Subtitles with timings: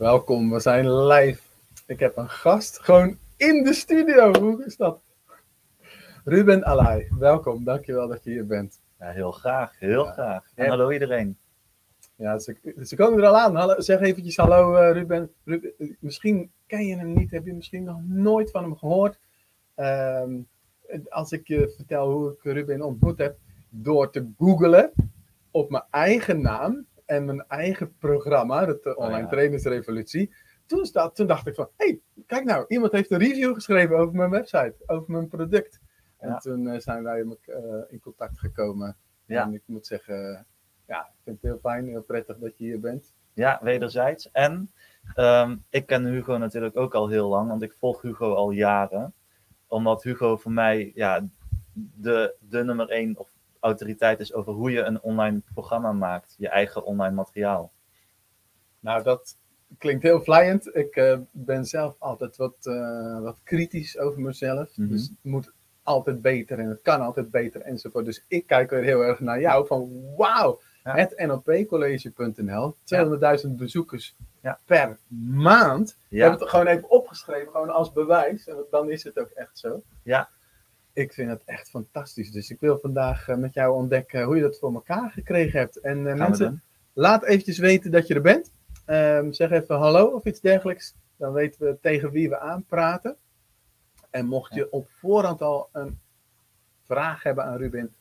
[0.00, 1.42] Welkom, we zijn live.
[1.86, 4.32] Ik heb een gast gewoon in de studio.
[4.38, 5.00] Hoe is dat?
[6.24, 7.64] Ruben Alai, welkom.
[7.64, 8.80] Dankjewel dat je hier bent.
[8.98, 10.12] Ja, heel graag, heel Ja.
[10.12, 10.52] graag.
[10.54, 11.36] En hallo iedereen.
[12.16, 13.54] Ja, ze, ze komen er al aan.
[13.56, 15.30] Hallo, zeg eventjes hallo eh, Ruben.
[15.44, 15.72] Ruben.
[15.98, 19.18] Misschien ken je hem niet, heb je misschien nog nooit van hem gehoord.
[19.74, 20.32] Ehm,
[21.08, 23.38] als ik je vertel hoe ik Ruben ontmoet heb,
[23.68, 24.92] door te googlen
[25.50, 29.28] op mijn eigen naam en mijn eigen programma, het eh, Online ja.
[29.28, 30.34] Trainersrevolutie.
[30.66, 33.96] Toen, staat, toen dacht ik van, hé, hey, kijk nou, iemand heeft een review geschreven
[33.96, 35.80] over mijn website, over mijn product.
[36.18, 36.36] En Ja.
[36.36, 37.56] toen eh, zijn wij eh,
[37.88, 38.96] in contact gekomen.
[39.26, 39.42] Ja.
[39.42, 40.46] En ik moet zeggen,
[40.86, 43.14] ja, ik vind het heel fijn, heel prettig dat je hier bent.
[43.32, 44.30] Ja, wederzijds.
[44.30, 44.72] En
[45.14, 49.14] ehm, ik ken Hugo natuurlijk ook al heel lang, want ik volg Hugo al jaren.
[49.66, 51.28] Omdat Hugo voor mij ja,
[51.72, 53.29] de, de nummer één of
[53.60, 57.72] autoriteit is over hoe je een online programma maakt, je eigen online materiaal.
[58.80, 59.36] Nou, dat
[59.78, 60.76] klinkt heel vlijend.
[60.76, 64.76] Ik eh, ben zelf altijd wat, eh, wat kritisch over mezelf.
[64.76, 64.88] Mhm.
[64.88, 65.52] Dus het moet
[65.82, 68.04] altijd beter en het kan altijd beter enzovoort.
[68.04, 70.94] Dus ik kijk weer heel erg naar jou van wauw, Ja.
[70.94, 74.58] het NLPcollege.nl, 200.000 bezoekers Ja.
[74.64, 75.96] per maand.
[76.08, 78.46] We Ja, hebben het gewoon even opgeschreven, gewoon als bewijs.
[78.48, 79.82] En dan is het ook echt zo.
[80.02, 80.28] Ja.
[80.92, 82.30] Ik vind het echt fantastisch.
[82.30, 85.76] Dus ik wil vandaag eh, met jou ontdekken hoe je dat voor elkaar gekregen hebt.
[85.76, 86.62] En eh, mensen.
[86.92, 88.52] Laat eventjes weten dat je er bent.
[88.84, 90.94] Ehm, zeg even hallo of iets dergelijks.
[91.16, 93.16] Dan weten we tegen wie we aanpraten.
[94.10, 95.98] En mocht je op voorhand al een
[96.84, 97.94] vraag hebben aan Ruben,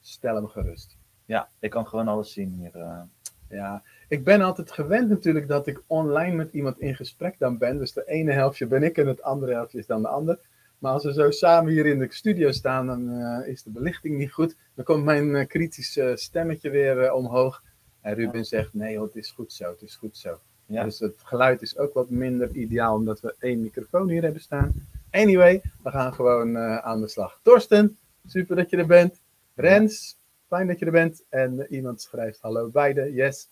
[0.00, 0.96] stel hem gerust.
[1.24, 2.74] Ja, ik kan gewoon alles zien hier.
[2.74, 3.00] eh.
[3.48, 7.78] Ja, ik ben altijd gewend natuurlijk dat ik online met iemand in gesprek dan ben.
[7.78, 10.38] Dus de ene helftje ben ik en het andere helftje is dan de ander.
[10.78, 14.16] Maar als we zo samen hier in de studio staan, dan eh, is de belichting
[14.18, 14.56] niet goed.
[14.74, 17.62] Dan komt mijn eh, kritische stemmetje weer eh, omhoog.
[18.00, 20.38] En Ruben zegt, nee het is goed zo, het is goed zo.
[20.66, 20.84] Ja.
[20.84, 24.74] Dus het geluid is ook wat minder ideaal, omdat we één microfoon hier hebben staan.
[25.10, 27.40] Anyway, we gaan gewoon eh, aan de slag.
[27.42, 29.20] Torsten, super dat je er bent.
[29.54, 31.22] Rens, fijn dat je er bent.
[31.28, 33.48] En eh, iemand schrijft hallo beide, yes.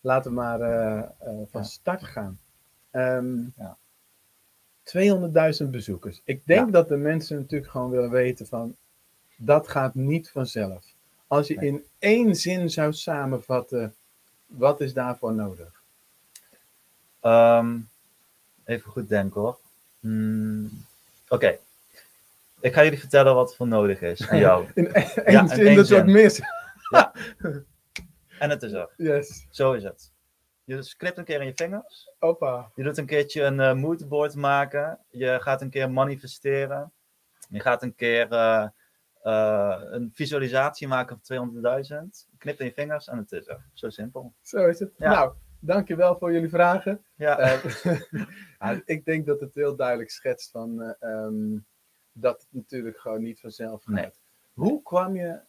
[0.00, 1.08] Laten we maar eh, eh,
[1.50, 1.62] van Ja.
[1.62, 2.38] start gaan.
[2.90, 3.76] Ehm, Ja.
[4.84, 6.20] 200.000 bezoekers.
[6.24, 6.72] Ik denk Ja.
[6.72, 8.76] dat de mensen natuurlijk gewoon willen weten van,
[9.36, 10.84] dat gaat niet vanzelf.
[11.26, 11.68] Als je Nee.
[11.68, 13.94] in één zin zou samenvatten,
[14.46, 15.82] wat is daarvoor nodig?
[17.20, 17.78] Ehm,
[18.64, 19.58] even goed denken hoor.
[20.00, 20.70] Hmm,
[21.28, 21.58] Oké.
[22.60, 24.66] Ik ga jullie vertellen wat er voor nodig is jou.
[24.74, 26.10] In één Ja, in zin, één dat zin.
[26.12, 26.40] mis.
[28.38, 28.88] En het is er.
[28.96, 30.10] Yes, Zo is het.
[30.64, 32.12] Je knipt een keer in je vingers.
[32.18, 32.70] opa.
[32.74, 34.98] Je doet een keertje een eh, moodboard maken.
[35.10, 36.92] Je gaat een keer manifesteren.
[37.48, 38.68] Je gaat een keer eh,
[39.24, 42.28] eh, een visualisatie maken van 200.000.
[42.38, 43.70] Knip in je vingers en het is er.
[43.72, 44.34] Zo simpel.
[44.40, 44.94] Zo is het.
[44.98, 45.10] Ja.
[45.10, 47.04] Nou, dankjewel voor jullie vragen.
[47.14, 47.38] Ja,
[48.58, 51.58] ja, ik denk dat het heel duidelijk schetst van eh, ehm,
[52.12, 53.94] dat het natuurlijk gewoon niet vanzelf gaat.
[53.94, 54.10] Nee.
[54.52, 55.40] Hoe kwam je,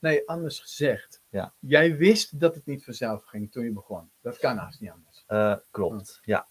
[0.00, 1.20] nee, anders gezegd.
[1.28, 1.52] Ja.
[1.58, 4.10] Jij wist dat het niet vanzelf ging toen je begon.
[4.22, 5.24] Dat kan haast niet anders.
[5.26, 6.20] eh, klopt.
[6.22, 6.46] Ja.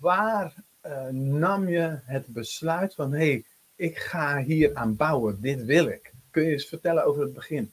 [0.00, 3.44] Waar eh, nam je het besluit van, hé, hey,
[3.76, 6.12] ik ga hier aan bouwen, dit wil ik.
[6.30, 7.72] Kun je eens vertellen over het begin?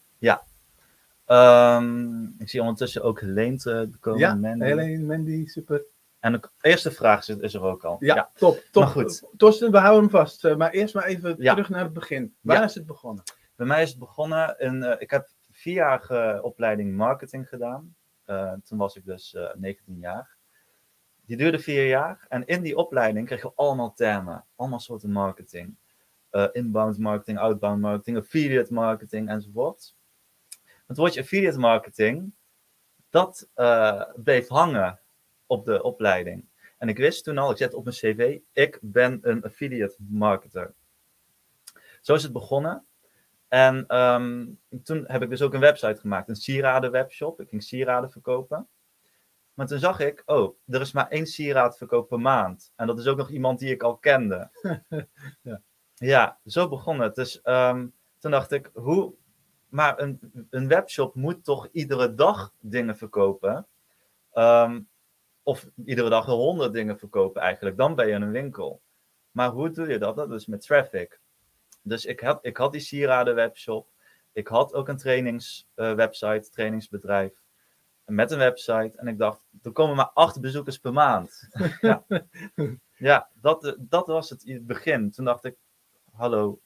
[1.26, 4.20] Ehm, ik zie ondertussen ook Helene te komen.
[4.20, 4.66] ja, Mandy.
[4.66, 5.84] Helene, Mandy, super.
[6.20, 7.98] En de eerste vraag is, is er ook al.
[8.00, 8.84] Ja, top, top.
[8.84, 9.24] Maar goed.
[9.38, 10.46] Torsten, we houden hem vast.
[10.46, 11.52] Eh, maar eerst maar even Ja.
[11.54, 12.36] terug naar het begin.
[12.42, 12.64] Waar Ja.
[12.64, 13.24] is het begonnen?
[13.56, 14.60] Bij mij is het begonnen.
[14.60, 17.96] Eh, ik heb vierjarige opleiding marketing gedaan.
[18.26, 20.36] Eh, toen was ik dus eh, 19 jaar.
[21.26, 22.26] Die duurde vier jaar.
[22.30, 24.46] En in die opleiding kreeg je allemaal termen.
[24.56, 25.76] Allemaal soorten marketing.
[26.36, 29.96] Eh, inbound marketing, outbound marketing, affiliate marketing enzovoort.
[30.86, 32.32] Het woordje affiliate marketing,
[33.10, 35.00] dat eh, bleef hangen
[35.46, 36.46] op de opleiding.
[36.78, 40.74] En ik wist toen al, ik zet op mijn cv, ik ben een affiliate marketer.
[42.02, 42.86] Zo is het begonnen.
[43.48, 44.46] En ehm,
[44.84, 47.42] toen heb ik dus ook een website gemaakt, een sieraden webshop.
[47.42, 48.68] Ik ging sieraden verkopen.
[49.54, 52.72] Maar toen zag ik, oh, er is maar één sieraad verkoop per maand.
[52.76, 54.50] En dat is ook nog iemand die ik al kende.
[55.42, 55.62] Ja.
[55.94, 57.16] ja, zo begon het.
[57.16, 57.88] Dus ehm,
[58.20, 59.14] toen dacht ik, hoe...
[59.70, 60.20] Maar een,
[60.50, 63.68] een webshop moet toch iedere dag dingen verkopen?
[64.32, 64.82] Ehm,
[65.44, 67.78] of iedere dag honderd dingen verkopen eigenlijk.
[67.78, 68.82] Dan ben je een winkel.
[69.32, 70.16] Maar hoe doe je dat?
[70.16, 71.20] Dat is met traffic.
[71.88, 73.88] Dus ik had, ik had die sieraden webshop.
[74.32, 77.34] Ik had ook een trainingswebsite, trainingsbedrijf.
[78.06, 78.92] Met een website.
[78.98, 81.50] En ik dacht, er komen maar acht bezoekers per maand.
[81.82, 82.06] ja,
[83.10, 85.12] ja dat, dat was het, het begin.
[85.12, 85.56] Toen dacht ik,
[86.12, 86.60] hallo,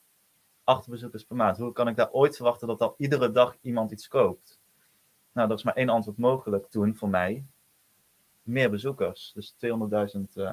[0.63, 1.57] acht bezoekers per maand.
[1.57, 4.59] Hoe kan ik daar ooit verwachten dat al iedere dag iemand iets koopt?
[5.31, 7.45] Nou, er is maar één antwoord mogelijk toen voor mij.
[8.43, 9.31] meer bezoekers.
[9.33, 9.55] Dus
[10.15, 10.21] 200.000.
[10.33, 10.51] eh,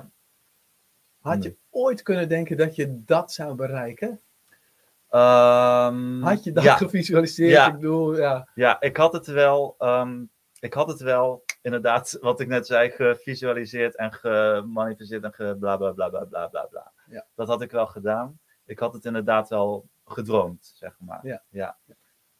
[1.21, 4.21] Had je ooit kunnen denken dat je dat zou bereiken?
[5.09, 7.51] Ehm, Had je dat ja, gevisualiseerd?
[7.51, 7.67] Ja.
[7.67, 8.49] Ik bedoel, ja.
[8.55, 9.75] ja, ik had het wel.
[9.79, 10.25] ehm,
[10.61, 15.77] ik had het wel, inderdaad, wat ik net zei, gevisualiseerd en gemanifesteerd en ge bla
[15.77, 16.93] bla bla bla bla bla bla.
[17.11, 17.27] Ja.
[17.35, 18.39] Dat had ik wel gedaan.
[18.65, 21.43] Ik had het inderdaad wel gedroomd, zeg maar.
[21.51, 21.79] Ja.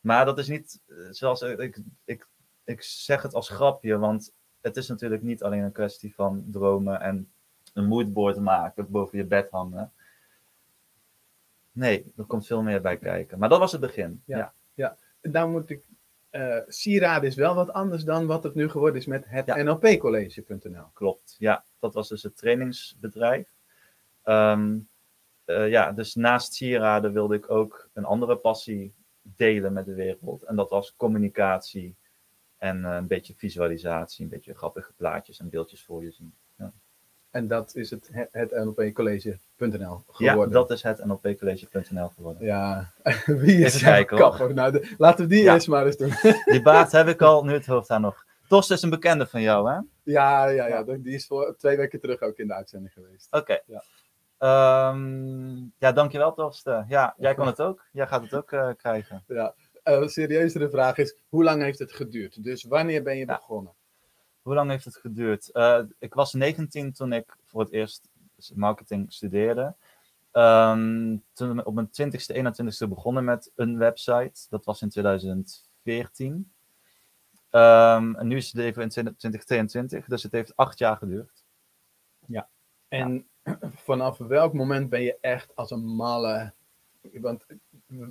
[0.01, 0.81] Maar dat is niet,
[1.11, 2.29] zoals ik, ik, ik,
[2.65, 7.01] ik zeg het als grapje, want het is natuurlijk niet alleen een kwestie van dromen
[7.01, 7.31] en
[7.75, 9.93] een moodboard maken, boven je bed hangen.
[11.77, 13.39] Nee, er komt veel meer bij kijken.
[13.39, 14.23] Maar dat was het begin.
[14.25, 14.53] Ja.
[14.75, 14.97] ja.
[15.21, 15.83] Dan moet ik.
[16.69, 19.63] sieraden is wel wat anders dan wat het nu geworden is met het Ja.
[19.63, 20.87] NLPcollege.nl.
[20.93, 21.65] Klopt, ja.
[21.79, 23.49] Dat was dus het trainingsbedrijf.
[24.23, 24.79] Ehm,
[25.45, 30.43] eh, ja, dus naast sieraden wilde ik ook een andere passie delen met de wereld.
[30.43, 31.97] En dat was communicatie
[32.57, 36.35] en eh, een beetje visualisatie, een beetje grappige plaatjes en beeldjes voor je zien.
[37.37, 40.53] En dat is het, het, NLPcollege.nl Ja, geworden.
[40.55, 42.45] dat is het NLPcollege.nl geworden.
[42.47, 42.91] Ja,
[43.27, 44.29] wie is kijken, hoor.
[44.31, 44.55] kapper?
[44.55, 45.55] Nou, de- laten we die Ja.
[45.55, 46.13] eerst maar eens doen.
[46.53, 48.25] Die baard heb ik al, nu het hoofd daar nog.
[48.49, 49.75] Tos is een bekende van jou, hè?
[50.03, 50.83] ja, ja, ja, Ja.
[50.83, 53.27] die is voor twee weken terug ook in de uitzending geweest.
[53.31, 53.59] Oké.
[53.67, 53.83] Ja.
[54.39, 56.87] Ehm, ja, dankjewel Torsten.
[56.89, 57.85] Ja, jij kan het ook.
[57.93, 59.25] Jij gaat het ook eh, krijgen.
[59.27, 59.55] Ja.
[59.83, 62.45] Een serieuzere vraag is, hoe lang heeft het geduurd?
[62.45, 63.37] Dus wanneer ben je Ja.
[63.37, 63.73] begonnen?
[64.47, 65.51] Hoe lang heeft het geduurd?
[65.51, 68.09] Eh, ik was 19 toen ik voor het eerst
[68.55, 69.75] marketing studeerde.
[70.31, 74.47] Ehm, toen op mijn 20ste, 21ste begonnen met een website.
[74.49, 76.53] Dat was in 2014.
[77.51, 81.45] Ehm, en nu is het even in 2022, dus het heeft acht jaar geduurd.
[82.89, 83.29] En
[83.89, 86.53] vanaf welk moment ben je echt als een malle...
[87.13, 87.47] Want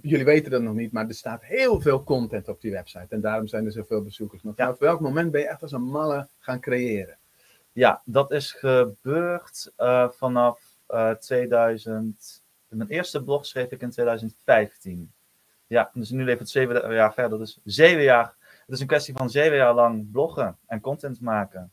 [0.01, 3.05] jullie weten dat nog niet, maar er staat heel veel content op die website.
[3.09, 4.41] En daarom zijn er zoveel bezoekers.
[4.41, 4.63] Maar Ja.
[4.63, 7.17] vanaf welk moment ben je echt als een malle gaan creëren?
[7.71, 12.43] Ja, dat is gebeurd eh, vanaf eh 2000.
[12.67, 15.11] Mijn eerste blog schreef ik in 2015.
[15.67, 17.37] Ja, dus nu leeft het zeven jaar verder.
[17.39, 18.33] Dus zeven jaar.
[18.65, 21.71] Het is een kwestie van zeven jaar lang bloggen en content maken.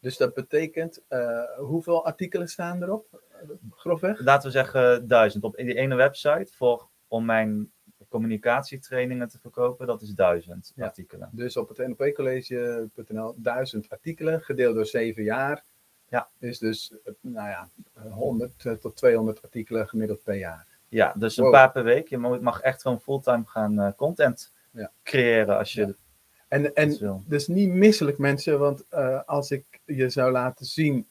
[0.00, 3.20] Dus dat betekent, eh, hoeveel artikelen staan erop?
[3.70, 4.20] Grofweg?
[4.20, 5.44] Laten we zeggen duizend.
[5.44, 7.70] Op die ene website voor, om mijn
[8.08, 10.84] communicatietrainingen te verkopen, dat is duizend Ja.
[10.84, 11.28] artikelen.
[11.32, 15.64] Dus op het nlpcollege.nl duizend artikelen, gedeeld door zeven jaar.
[16.08, 16.28] Ja.
[16.38, 17.68] Is dus, eh, nou ja,
[18.10, 20.66] 100 tot 200 artikelen gemiddeld per jaar.
[20.88, 22.08] Ja, dus een paar per week.
[22.08, 24.90] Je mag echt gewoon fulltime gaan eh, content Ja.
[25.02, 25.94] creëren als je Ja.
[26.48, 31.06] En, en dus niet misselijk mensen, want eh, als ik je zou laten zien,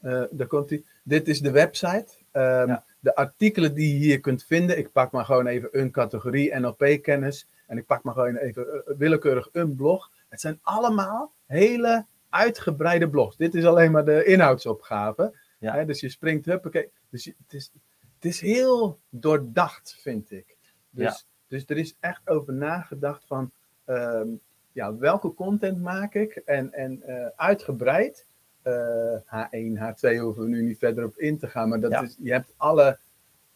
[0.00, 0.86] eh daar komt ie.
[1.02, 2.06] Dit is de website.
[2.30, 2.84] Ehm, Ja.
[3.04, 7.48] De artikelen die je hier kunt vinden, ik pak maar gewoon even een categorie NLP-kennis
[7.66, 10.10] en ik pak maar gewoon even eh, willekeurig een blog.
[10.28, 13.36] Het zijn allemaal hele uitgebreide blogs.
[13.36, 15.36] Dit is alleen maar de inhoudsopgave.
[15.58, 15.74] Ja.
[15.74, 16.90] Hè, dus je springt, huppakee.
[17.10, 17.70] Dus je- het, is,
[18.14, 20.56] het is heel doordacht, vind ik.
[20.90, 21.16] Dus, Ja.
[21.48, 23.50] dus er is echt over nagedacht van,
[23.84, 24.28] ehm,
[24.72, 26.36] ja, welke content maak ik?
[26.44, 28.26] En, en eh, uitgebreid.
[28.66, 31.68] Eh, H1, H2 hoeven we nu niet verder op in te gaan.
[31.68, 32.02] Maar dat Ja.
[32.02, 32.98] is, je hebt alle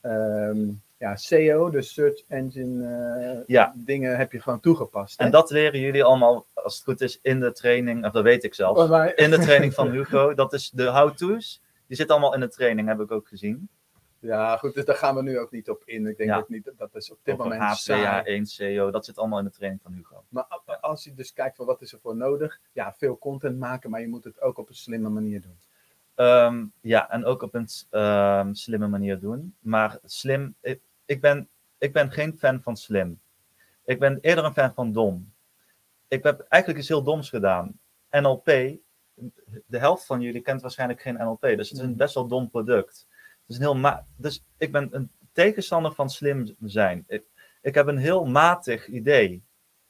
[0.00, 0.58] ehm,
[0.98, 3.72] ja, SEO, dus Search Engine eh, Ja.
[3.76, 5.18] dingen, heb je gewoon toegepast.
[5.18, 5.24] hè?
[5.24, 8.44] En dat leren jullie allemaal, als het goed is, in de training, of dat weet
[8.44, 10.34] ik zelf, Maar wij- in de training van Hugo.
[10.34, 11.60] Dat is de how-to's.
[11.86, 13.68] Die zitten allemaal in de training, heb ik ook gezien.
[14.20, 16.06] Ja, goed, dus daar gaan we nu ook niet op in.
[16.06, 16.36] Ik denk Ja.
[16.36, 18.22] ook niet dat is op dit Over moment HPA, saai.
[18.24, 20.24] 1 CO, dat zit allemaal in de training van Hugo.
[20.28, 20.46] Maar
[20.80, 24.00] als je dus kijkt van wat is er voor nodig, ja, veel content maken, maar
[24.00, 25.58] je moet het ook op een slimme manier doen.
[26.14, 29.54] Ehm, ja, en ook op een ehm, slimme manier doen.
[29.60, 31.48] Maar slim, ik, ik, ben,
[31.78, 33.20] ik ben geen fan van slim.
[33.84, 35.32] Ik ben eerder een fan van dom.
[36.08, 37.78] Ik heb eigenlijk iets heel doms gedaan.
[38.10, 38.44] NLP,
[39.66, 42.50] de helft van jullie kent waarschijnlijk geen NLP, dus het is een best wel dom
[42.50, 43.06] product.
[43.48, 47.04] Is een heel ma dus ik ben een tegenstander van slim zijn.
[47.08, 47.24] Ik,
[47.62, 49.42] ik heb een heel matig idee.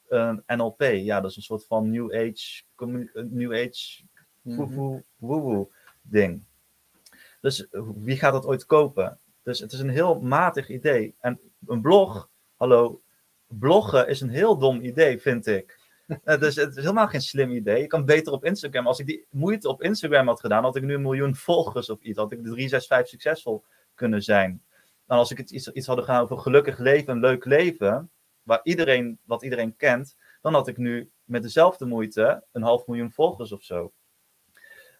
[0.07, 4.03] Een NLP, ja, dat is een soort van New Age, eh, New Age
[4.41, 4.55] Mhm.
[4.57, 5.67] woehoe, woehoe
[6.01, 6.43] ding.
[7.41, 9.19] Dus wie gaat dat ooit kopen?
[9.43, 11.15] Dus het is een heel matig idee.
[11.19, 13.01] En een blog, hallo,
[13.47, 15.78] bloggen is een heel dom idee, vind ik.
[16.23, 17.81] Eh, dus het is helemaal geen slim idee.
[17.81, 18.87] Je kan beter op Instagram.
[18.87, 22.01] Als ik die moeite op Instagram had gedaan, had ik nu een miljoen volgers of
[22.01, 22.17] iets.
[22.17, 23.63] Had ik de 365 succesvol
[23.95, 24.63] kunnen zijn.
[25.07, 28.11] En als ik het iets, iets had gedaan over gelukkig leven, een leuk leven,
[28.43, 33.11] waar iedereen, wat iedereen kent, dan had ik nu met dezelfde moeite een half miljoen
[33.11, 33.91] volgers of zo.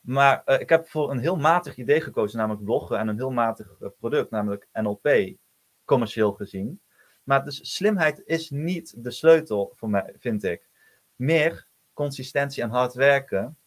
[0.01, 3.31] Maar eh, ik heb voor een heel matig idee gekozen, namelijk bloggen en een heel
[3.31, 5.35] matig eh, product, namelijk NLP,
[5.85, 6.81] commercieel gezien.
[7.23, 10.68] Maar dus slimheid is niet de sleutel voor mij, vind ik.
[11.19, 13.57] Meer consistentie en hard werken.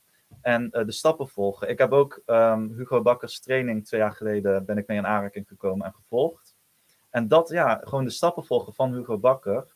[0.40, 1.68] En eh, de stappen volgen.
[1.68, 5.48] Ik heb ook ehm, Hugo Bakkers training twee jaar geleden ben ik mee in aanraking
[5.48, 6.56] gekomen en gevolgd.
[7.10, 9.74] En dat, ja, gewoon de stappen volgen van Hugo Bakker.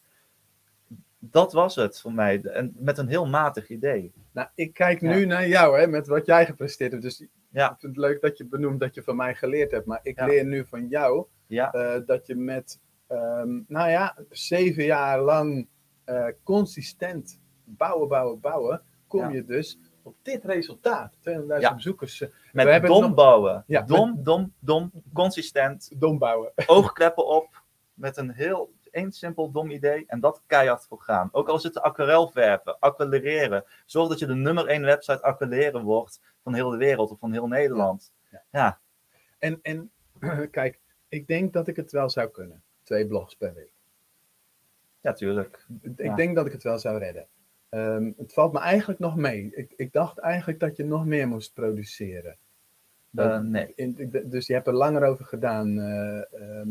[1.18, 2.40] Dat was het voor mij.
[2.42, 4.12] En met een heel matig idee.
[4.32, 5.26] Nou, ik kijk nu Ja.
[5.26, 7.02] naar jou, hè, met wat jij gepresteerd hebt.
[7.04, 7.70] Dus Ja.
[7.72, 9.86] ik vind het leuk dat je benoemt dat je van mij geleerd hebt.
[9.86, 10.26] Maar ik Ja.
[10.26, 15.68] leer nu van jou Ja, eh, dat je met, ehm, nou ja, zeven jaar lang
[16.04, 19.28] eh, consistent bouwen, bouwen, bouwen, kom Ja.
[19.28, 21.16] je dus op dit resultaat.
[21.20, 21.74] 200.000 Ja.
[21.74, 22.20] bezoekers.
[22.20, 23.64] eh, met dom nog- bouwen.
[23.66, 25.90] Ja, dom, dom, dom, consistent.
[26.00, 26.52] dom bouwen.
[26.66, 27.62] Oogkleppen op.
[27.94, 30.04] Met een heel één simpel dom idee.
[30.06, 31.28] En dat keihard voor gaan.
[31.32, 33.64] Ook al is het aquarel verven, aquarelleren.
[33.86, 37.32] Zorg dat je de nummer één website aquarelleren wordt van heel de wereld of van
[37.32, 38.12] heel Nederland.
[38.30, 38.42] Ja.
[38.50, 38.80] Ja,
[39.38, 39.90] En, en
[40.50, 42.62] kijk, ik denk dat ik het wel zou kunnen.
[42.82, 43.70] Twee blogs per week.
[45.00, 45.66] ja tuurlijk.
[45.82, 46.14] Ik Ja.
[46.14, 47.26] denk dat ik het wel zou redden.
[47.76, 49.50] Ehm, het valt me eigenlijk nog mee.
[49.54, 52.36] Ik, ik dacht eigenlijk dat je nog meer moest produceren.
[53.14, 53.72] Eh, nee.
[53.74, 56.68] in- dus je hebt er langer over gedaan eh, ehm,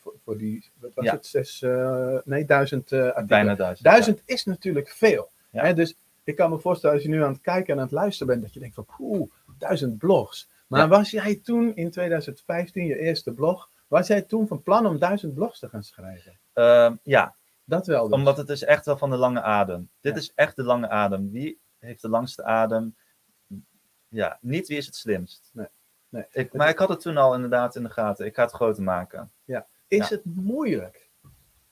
[0.00, 1.12] voor, voor die, wat was Ja.
[1.12, 3.26] het, zes, eh, nee, duizend artikelen.
[3.26, 3.84] Bijna duizend.
[3.84, 5.30] Duizend is natuurlijk veel.
[5.50, 5.64] Ja.
[5.64, 5.74] Hè?
[5.74, 8.26] Dus ik kan me voorstellen als je nu aan het kijken en aan het luisteren
[8.26, 10.48] bent, dat je denkt van, poeh, duizend blogs.
[10.66, 10.88] Maar Ja.
[10.88, 15.34] was jij toen in 2015, je eerste blog, was jij toen van plan om duizend
[15.34, 16.38] blogs te gaan schrijven?
[16.52, 17.34] Ehm, ja,
[17.68, 18.18] Dat wel dus.
[18.18, 19.90] omdat het is echt wel van de lange adem.
[20.00, 20.18] Dit Ja.
[20.20, 21.30] is echt de lange adem.
[21.30, 22.96] Wie heeft de langste adem?
[24.08, 25.50] Ja, niet wie is het slimst.
[25.52, 25.66] Nee.
[26.08, 26.24] Nee.
[26.32, 28.26] Ik, maar ik had het toen al inderdaad in de gaten.
[28.26, 29.30] Ik ga het groter maken.
[29.88, 30.14] Is Ja.
[30.14, 31.06] het moeilijk?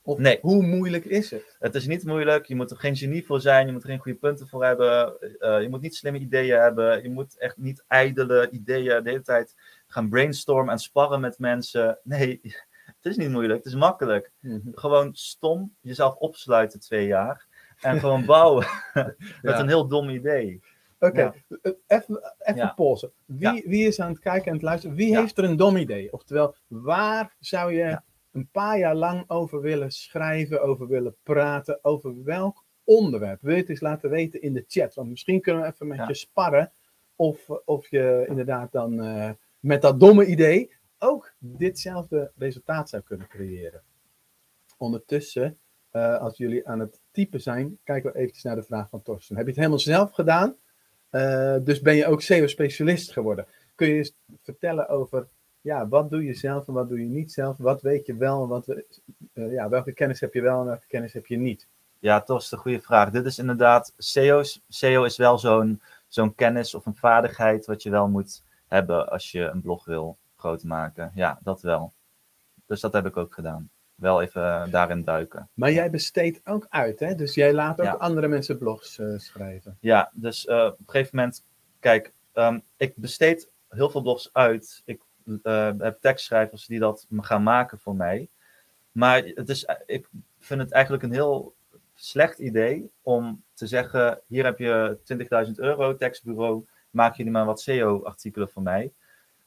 [0.03, 0.39] Of Nee.
[0.41, 1.57] hoe moeilijk is het?
[1.59, 2.47] Het is niet moeilijk.
[2.47, 3.67] Je moet er geen genie voor zijn.
[3.67, 5.21] Je moet er geen goede punten voor hebben.
[5.41, 7.03] eh, je moet niet slimme ideeën hebben.
[7.03, 9.55] Je moet echt niet ijdele ideeën de hele tijd
[9.87, 11.99] gaan brainstormen en sparren met mensen.
[12.03, 12.41] Nee,
[13.09, 13.65] het is niet moeilijk.
[13.65, 14.33] Het is makkelijk.
[14.73, 17.47] Gewoon stom jezelf opsluiten twee jaar.
[17.81, 19.59] En gewoon bouwen met Ja.
[19.59, 20.61] een heel dom idee.
[20.99, 21.35] Oké, Ja.
[21.63, 22.73] eh, even, even Ja.
[22.77, 23.11] polsen.
[23.25, 24.97] Wie, wie is aan het kijken en het luisteren?
[24.97, 26.13] Wie heeft er een dom idee?
[26.13, 28.01] Oftewel, waar zou je
[28.33, 31.79] een paar jaar lang over willen schrijven, over willen praten?
[31.83, 33.41] Over welk onderwerp?
[33.43, 34.95] Wil je het eens laten weten in de chat?
[34.95, 36.73] Want misschien kunnen we even met je sparren.
[37.17, 43.29] Of, of je inderdaad dan eh, met dat domme idee ook ditzelfde resultaat zou kunnen
[43.29, 43.83] creëren.
[44.77, 45.59] Ondertussen,
[45.91, 49.37] eh, als jullie aan het typen zijn, kijken we eventjes naar de vraag van Torsten.
[49.37, 50.57] Heb je het helemaal zelf gedaan?
[51.11, 53.47] Eh, dus ben je ook SEO-specialist geworden.
[53.75, 55.29] Kun je eens vertellen over
[55.61, 57.57] ja, wat doe je zelf en wat doe je niet zelf?
[57.57, 60.87] Wat weet je wel en wat, eh, ja, welke kennis heb je wel en welke
[60.87, 61.69] kennis heb je niet?
[61.99, 63.11] Ja, een goede vraag.
[63.11, 67.91] Dit is inderdaad, SEO, SEO is wel zo'n zo'n kennis of een vaardigheid wat je
[67.91, 71.13] wel moet hebben als je een blog wil groot maken.
[71.15, 71.93] Ja, dat wel.
[72.67, 73.71] Dus dat heb ik ook gedaan.
[73.95, 75.49] Wel even eh, daarin duiken.
[75.55, 77.15] Maar jij besteedt ook uit, hè?
[77.15, 77.93] Dus jij laat ook Ja.
[77.93, 79.77] andere mensen blogs eh, schrijven.
[79.81, 81.45] Ja, dus eh, op een gegeven moment,
[81.81, 84.83] kijk, ehm, ik besteed heel veel blogs uit.
[84.85, 85.01] Ik
[85.79, 88.29] heb tekstschrijvers die dat gaan maken voor mij.
[88.93, 91.55] Maar het is, ik vind het eigenlijk een heel
[91.95, 94.99] slecht idee om te zeggen: hier heb je
[95.47, 98.93] 20.000 euro, tekstbureau, maak jullie maar wat SEO-artikelen voor mij.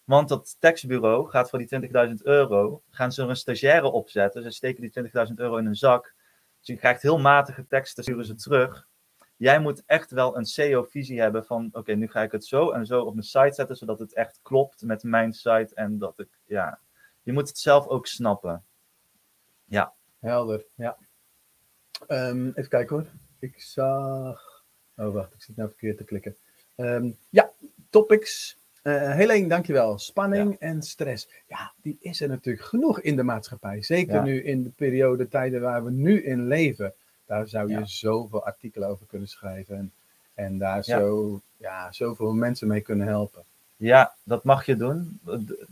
[0.10, 4.44] Want dat tekstbureau gaat voor die 20.000 euro, gaan ze er een stagiaire opzetten.
[4.44, 6.14] Ze steken die 20.000 euro in een zak.
[6.58, 8.88] Dus je krijgt heel matige teksten, sturen ze terug
[9.40, 12.86] jij moet echt wel een SEO-visie hebben van, oké, nu ga ik het zo en
[12.86, 16.28] zo op mijn site zetten, zodat het echt klopt met mijn site en dat ik,
[16.46, 16.80] ja,
[17.24, 18.66] je moet het zelf ook snappen.
[20.20, 20.98] Helder, ja.
[22.08, 23.06] Ehm, even kijken hoor.
[23.40, 24.64] Ik zag.
[24.96, 26.38] Oh, wacht, ik zit nou verkeerd te klikken.
[26.76, 27.52] Ehm, ja,
[27.90, 28.58] topics.
[28.90, 30.00] Eh Helene, dankjewel.
[30.00, 31.28] Spanning en stress.
[31.48, 33.82] Ja, die is er natuurlijk genoeg in de maatschappij.
[33.84, 34.24] Zeker Ja.
[34.24, 36.94] nu in de periode, tijden waar we nu in leven.
[37.26, 37.86] Daar zou je Ja.
[37.86, 39.78] zoveel artikelen over kunnen schrijven.
[39.78, 39.92] En,
[40.34, 41.00] en daar Ja.
[41.00, 43.44] zo, ja, zoveel mensen mee kunnen helpen.
[43.78, 45.20] Ja, dat mag je doen.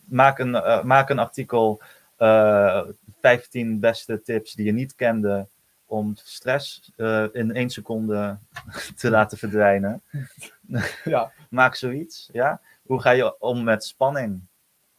[0.05, 1.81] Maak een, eh, maak een artikel,
[2.17, 2.81] eh
[3.21, 5.47] 15 beste tips die je niet kende
[5.89, 8.37] om stress eh, in één seconde
[8.97, 10.01] te laten verdwijnen.
[11.03, 12.61] Ja, Maak zoiets, ja.
[12.83, 14.41] Hoe ga je om met spanning?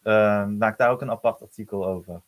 [0.03, 2.21] Eh, maak daar ook een apart artikel over.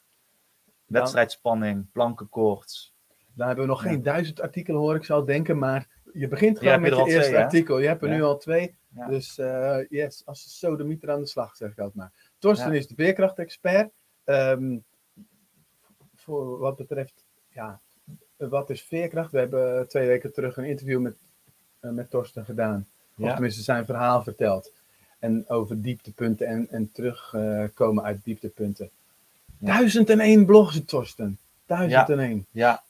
[0.86, 2.94] Wedstrijdspanning, plankenkoorts.
[3.34, 3.90] daar hebben we nog Ja.
[3.90, 5.58] geen duizend artikelen hoor ik zou denken.
[5.58, 7.78] Maar je begint Ja, gewoon je met je eerste twee, artikel.
[7.78, 8.14] Je hebt er Ja.
[8.14, 8.76] nu al twee.
[8.94, 9.06] Ja.
[9.06, 12.12] Dus eh, yes, als de sodemieter aan de slag, zeg ik altijd maar.
[12.38, 12.78] Torsten Ja.
[12.78, 13.90] is de veerkrachtexpert.
[14.24, 14.78] Ehm,
[16.14, 17.80] voor wat betreft, ja,
[18.48, 19.32] wat is veerkracht?
[19.32, 21.14] We hebben twee weken terug een interview met,
[21.80, 22.86] eh, met Torsten gedaan.
[23.18, 23.32] Of Ja.
[23.32, 24.72] tenminste zijn verhaal verteld.
[25.18, 28.90] En over dieptepunten en, en terugkomen uit dieptepunten.
[29.58, 29.66] Ja.
[29.76, 31.38] Duizend en één blogs, Torsten.
[31.66, 32.46] Duizend en één.
[32.50, 32.82] Ja,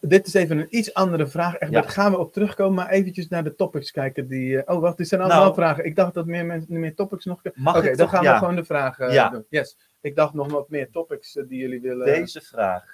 [0.00, 1.54] dit is even een iets andere vraag.
[1.54, 1.80] Echt, Ja.
[1.80, 4.28] Daar gaan we op terugkomen, maar eventjes naar de topics kijken.
[4.28, 5.54] Die, eh, oh, wacht, dit zijn allemaal Nou.
[5.54, 5.84] vragen.
[5.84, 7.40] Ik dacht dat meer, mensen, meer topics nog...
[7.64, 8.32] Oké, dan gaan ja.
[8.32, 9.28] we gewoon de vragen eh, Ja.
[9.28, 9.44] doen.
[9.48, 9.76] Yes.
[10.00, 12.06] Ik dacht nog wat meer topics eh, die jullie willen...
[12.06, 12.84] Deze vraag.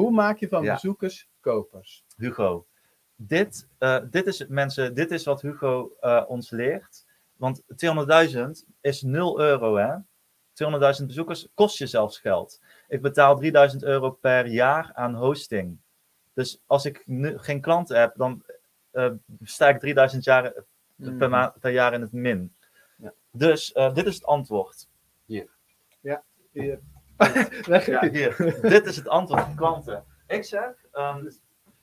[0.00, 0.72] Hoe maak je van Ja.
[0.72, 2.04] bezoekers kopers?
[2.16, 2.66] Hugo.
[3.16, 7.06] Dit, eh, dit is mensen, dit is wat Hugo eh, ons leert.
[7.36, 9.94] Want 200.000 is 0 euro, hè?
[10.52, 12.60] 200.000 bezoekers kost je zelfs geld.
[12.88, 15.78] Ik betaal 3000 euro per jaar aan hosting.
[16.32, 18.42] Dus als ik nu geen klanten heb, dan
[18.90, 19.10] eh,
[19.42, 20.52] sta ik 3000 jaar,
[20.96, 21.18] Mm.
[21.60, 22.54] per, jaar in het min.
[22.96, 23.12] Ja.
[23.30, 24.88] Dus eh, dit is het antwoord.
[25.26, 25.48] Hier.
[27.86, 28.58] Ja, hier.
[28.62, 30.04] dit is het antwoord van klanten.
[30.26, 31.24] Ik zeg, ehm,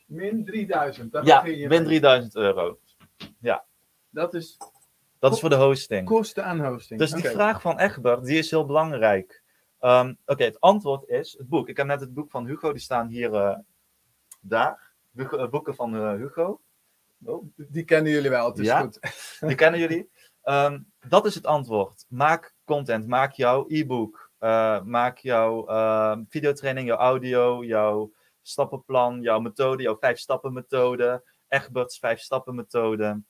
[0.06, 1.12] Min 3000.
[1.12, 1.84] Daar ja, je mee.
[1.84, 2.80] 3000 euro.
[4.10, 4.58] Dat is
[5.20, 6.06] Dat is voor de hosting.
[6.08, 7.00] kosten aan hosting.
[7.00, 9.44] Dus die vraag van Egbert, die is heel belangrijk.
[9.80, 11.70] Ehm, Oké, het antwoord is het boek.
[11.70, 13.58] Ik heb net het boek van Hugo, die staan hier, eh,
[14.42, 14.94] daar.
[15.14, 16.62] Hugo- eh, boeken van eh, Hugo.
[17.26, 18.80] Oh, Die kennen jullie wel, het is Ja.
[18.82, 19.00] goed.
[19.48, 20.10] die kennen jullie.
[20.42, 22.06] Ehm, dat is het antwoord.
[22.08, 29.40] Maak content, maak jouw e-book, eh, maak jouw ehm, videotraining, jouw audio, jouw stappenplan, jouw
[29.40, 33.22] methode, jouw vijf stappen methode, Egberts vijf stappen methode.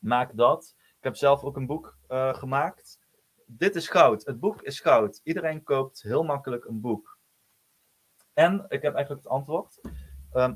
[0.00, 0.74] Maak dat.
[0.76, 2.98] Ik heb zelf ook een boek eh, gemaakt.
[3.46, 4.24] Dit is goud.
[4.24, 5.20] Het boek is goud.
[5.22, 7.18] Iedereen koopt heel makkelijk een boek.
[8.32, 9.80] En ik heb eigenlijk het antwoord.
[10.32, 10.54] Ehm,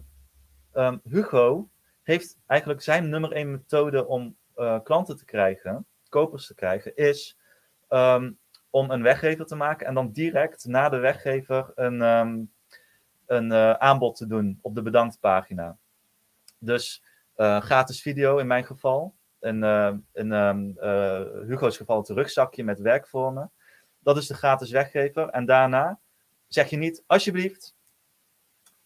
[0.73, 1.71] ehm, Hugo
[2.03, 7.39] heeft eigenlijk zijn nummer één methode om eh, klanten te krijgen, kopers te krijgen, is
[8.75, 12.43] om een weggever te maken en dan direct na de weggever een, ehm,
[13.27, 15.77] een eh, aanbod te doen op de bedanktpagina.
[16.59, 17.03] Dus
[17.35, 19.15] eh, gratis video in mijn geval.
[19.41, 23.51] In, eh, in ehm, eh, Hugo's geval het rugzakje met werkvormen.
[23.99, 25.29] Dat is de gratis weggever.
[25.29, 25.99] En daarna
[26.49, 27.77] zeg je niet, alsjeblieft,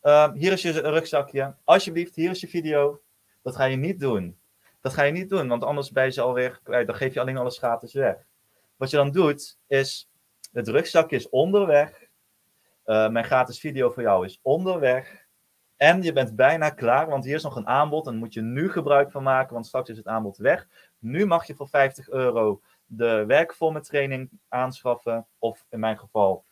[0.00, 1.54] ehm, hier is je rugzakje.
[1.64, 3.00] Alsjeblieft, hier is je video.
[3.42, 4.38] Dat ga je niet doen.
[4.80, 6.60] Dat ga je niet doen, want anders ben je ze alweer.
[6.64, 8.27] Dan geef je alleen alles gratis weg.
[8.78, 10.10] Wat je dan doet, is
[10.52, 12.08] het rugzakje is onderweg.
[12.84, 15.26] Eh, mijn gratis video voor jou is onderweg.
[15.76, 18.06] En je bent bijna klaar, want hier is nog een aanbod.
[18.06, 20.68] En moet je nu gebruik van maken, want straks is het aanbod weg.
[20.98, 25.26] Nu mag je voor 50 euro de werkvormentraining aanschaffen.
[25.38, 26.44] Of in mijn geval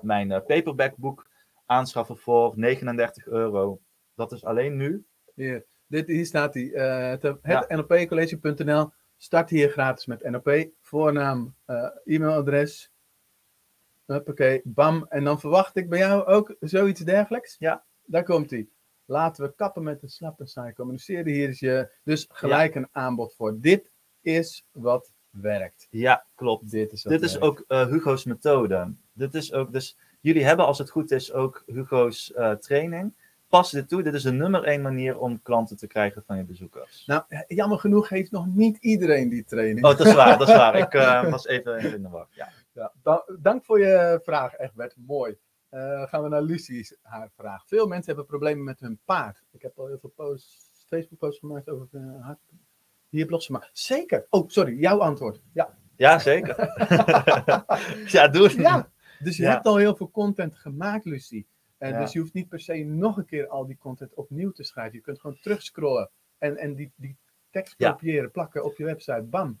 [0.00, 1.28] mijn eh, paperback boek
[1.66, 3.80] aanschaffen voor 39 euro.
[4.14, 5.06] Dat is alleen nu.
[5.34, 6.62] Hier, dit, hier staat hij.
[6.62, 7.38] het Ja.
[7.42, 8.90] het NLP-college.nl.
[9.16, 10.68] Start hier gratis met NLP.
[10.80, 12.90] Voornaam, eh, e-mailadres.
[14.06, 15.06] Oké, bam.
[15.08, 17.56] En dan verwacht ik bij jou ook zoiets dergelijks.
[17.58, 17.84] Ja.
[18.04, 18.68] Daar komt hij.
[19.04, 21.32] Laten we kappen met de slap en saai communiceren.
[21.32, 23.60] Hier is je dus gelijk een aanbod voor.
[23.60, 25.86] Dit is wat werkt.
[25.90, 26.70] Ja, klopt.
[26.70, 28.94] Dit is Dit is ook eh, Hugo's methode.
[29.12, 33.14] Dit is ook, dus jullie hebben als het goed is ook Hugo's eh, training.
[33.56, 34.02] Pas dit toe.
[34.02, 37.06] Dit is de nummer één manier om klanten te krijgen van je bezoekers.
[37.06, 39.86] Nou, jammer genoeg heeft nog niet iedereen die training.
[39.86, 40.74] Oh, dat is waar, dat is waar.
[40.76, 42.26] Ik eh, was even in de war.
[42.30, 42.48] Ja.
[42.72, 44.94] Ja, da- dank voor je vraag, Egbert.
[45.06, 45.36] Mooi.
[45.68, 47.66] Eh, gaan we naar Lucie's haar vraag.
[47.66, 49.42] Veel mensen hebben problemen met hun paard.
[49.52, 52.38] Ik heb al heel veel posts, Facebook-posts gemaakt over uh, haar.
[53.08, 53.70] Hier blogs gemaakt.
[53.72, 54.26] Zeker.
[54.30, 55.40] Oh, sorry, jouw antwoord.
[55.52, 56.56] Ja, ja, zeker.
[58.16, 58.52] ja, doe het.
[58.52, 58.88] ja.
[59.18, 59.50] dus je Ja.
[59.50, 61.46] hebt al heel veel content gemaakt, Lucie.
[61.78, 62.00] En Ja.
[62.00, 64.94] Dus je hoeft niet per se nog een keer al die content opnieuw te schrijven.
[64.96, 67.16] Je kunt gewoon terugscrollen en, en die, die
[67.50, 67.90] tekst Ja.
[67.90, 69.22] kopiëren, plakken op je website.
[69.22, 69.58] Bam.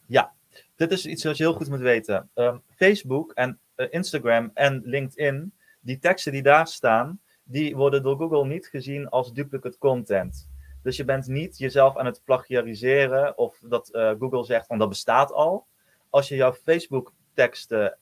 [0.76, 2.30] Dit is iets wat je heel goed moet weten.
[2.34, 8.16] Ehm, Facebook en eh, Instagram en LinkedIn, die teksten die daar staan, die worden door
[8.16, 10.48] Google niet gezien als duplicate content.
[10.82, 14.88] Dus je bent niet jezelf aan het plagiariseren of dat eh, Google zegt van dat
[14.88, 15.66] bestaat al.
[16.10, 17.98] Als je jouw Facebook teksten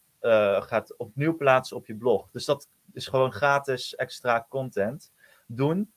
[0.60, 2.30] gaat opnieuw plaatsen op je blog.
[2.30, 5.12] Dus dat is gewoon gratis extra content
[5.46, 5.92] doen.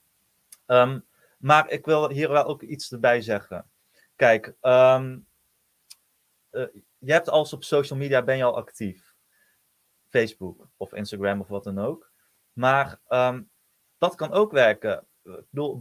[0.66, 1.00] Ehm,
[1.38, 3.70] maar ik wil hier wel ook iets erbij zeggen.
[4.16, 5.02] Kijk, eh,
[6.98, 9.16] je hebt als op social media ben je al actief.
[10.10, 12.12] Facebook of Instagram of wat dan ook.
[12.54, 13.42] Maar ehm,
[13.98, 15.06] dat kan ook werken.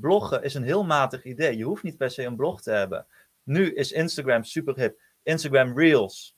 [0.00, 1.56] Bloggen is een heel matig idee.
[1.56, 3.06] Je hoeft niet per se een blog te hebben.
[3.42, 5.00] Nu is Instagram super hip.
[5.22, 6.35] Instagram Reels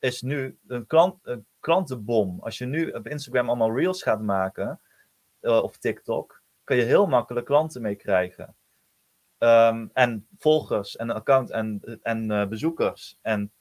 [0.00, 2.40] is nu een, klant, een klantenbom.
[2.40, 4.80] Als je nu op Instagram allemaal Reels gaat maken,
[5.40, 8.54] eh, of TikTok, kan je heel makkelijk klanten mee krijgen.
[9.38, 13.18] Ehm, en volgers en account en, en eh, bezoekers.
[13.22, 13.52] En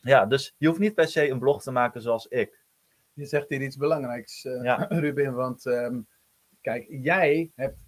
[0.00, 2.62] ja, dus je hoeft niet per se een blog te maken zoals ik.
[3.12, 4.76] Je zegt hier iets belangrijks, Ja.
[4.88, 5.34] Ruben.
[5.34, 6.00] Want ehm,
[6.60, 7.83] kijk, jij hebt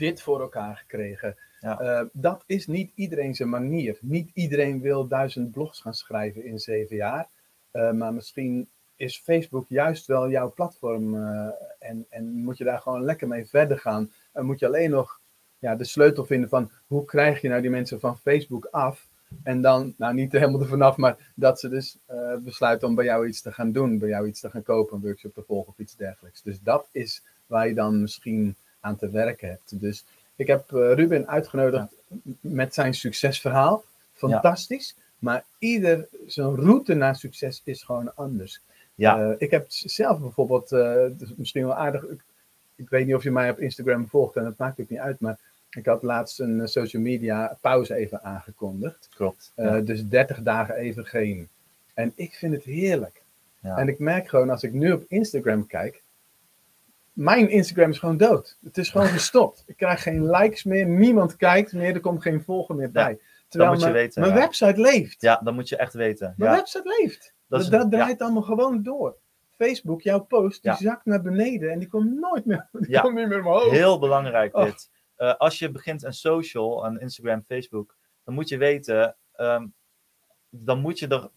[0.00, 1.36] dit voor elkaar gekregen.
[1.60, 1.80] Ja.
[1.80, 3.98] Eh, dat is niet iedereen zijn manier.
[4.00, 7.28] Niet iedereen wil duizend blogs gaan schrijven in zeven jaar.
[7.70, 11.14] Eh, maar misschien is Facebook juist wel jouw platform.
[11.14, 14.12] eh, en, en moet je daar gewoon lekker mee verder gaan.
[14.32, 15.20] En moet je alleen nog
[15.58, 19.08] ja, de sleutel vinden van hoe krijg je nou die mensen van Facebook af.
[19.42, 21.98] En dan, nou niet helemaal ervan af, maar dat ze dus
[22.44, 25.02] besluiten om bij jou iets te gaan doen, bij jou iets te gaan kopen, een
[25.02, 26.42] workshop te volgen of iets dergelijks.
[26.42, 29.80] Dus dat is waar je dan misschien aan te werken hebt.
[29.80, 30.04] Dus
[30.36, 31.94] ik heb eh, Ruben uitgenodigd
[32.40, 33.84] met zijn succesverhaal.
[34.12, 34.96] Fantastisch.
[35.18, 38.60] Maar ieder zijn route naar succes is gewoon anders.
[38.94, 39.20] Ja.
[39.20, 41.04] Eh, ik heb zelf bijvoorbeeld, uh,
[41.36, 42.24] misschien wel aardig, ik,
[42.74, 45.20] ik, weet niet of je mij op Instagram volgt en dat maakt ook niet uit,
[45.20, 45.38] maar
[45.70, 49.08] ik had laatst een social media pauze even aangekondigd.
[49.14, 49.52] Klopt.
[49.56, 49.80] Ja.
[49.80, 51.48] Dus 30 dagen even geen.
[51.94, 53.22] En ik vind het heerlijk.
[53.62, 53.76] Ja.
[53.76, 56.02] En ik merk gewoon als ik nu op Instagram kijk,
[57.12, 58.58] mijn Instagram is gewoon dood.
[58.62, 59.62] Het is gewoon gestopt.
[59.66, 63.18] Ik krijg geen likes meer, niemand kijkt meer, er komt geen volger meer bij.
[63.48, 64.38] Terwijl mijn, weten, mijn ja.
[64.40, 65.20] website leeft.
[65.20, 66.34] Ja, dat moet je echt weten.
[66.36, 66.56] Mijn Ja.
[66.56, 67.34] website leeft.
[67.46, 69.16] Dat Dat, draait allemaal gewoon door.
[69.56, 73.28] Facebook, jouw post, die zakt naar beneden en die komt nooit meer, die komt niet
[73.28, 73.70] meer hoofd.
[73.70, 74.64] Heel belangrijk Oh.
[74.64, 74.90] dit.
[75.16, 79.66] Eh, als je begint een social, een Instagram, Facebook, dan moet je weten, ehm,
[80.50, 81.30] dan moet je er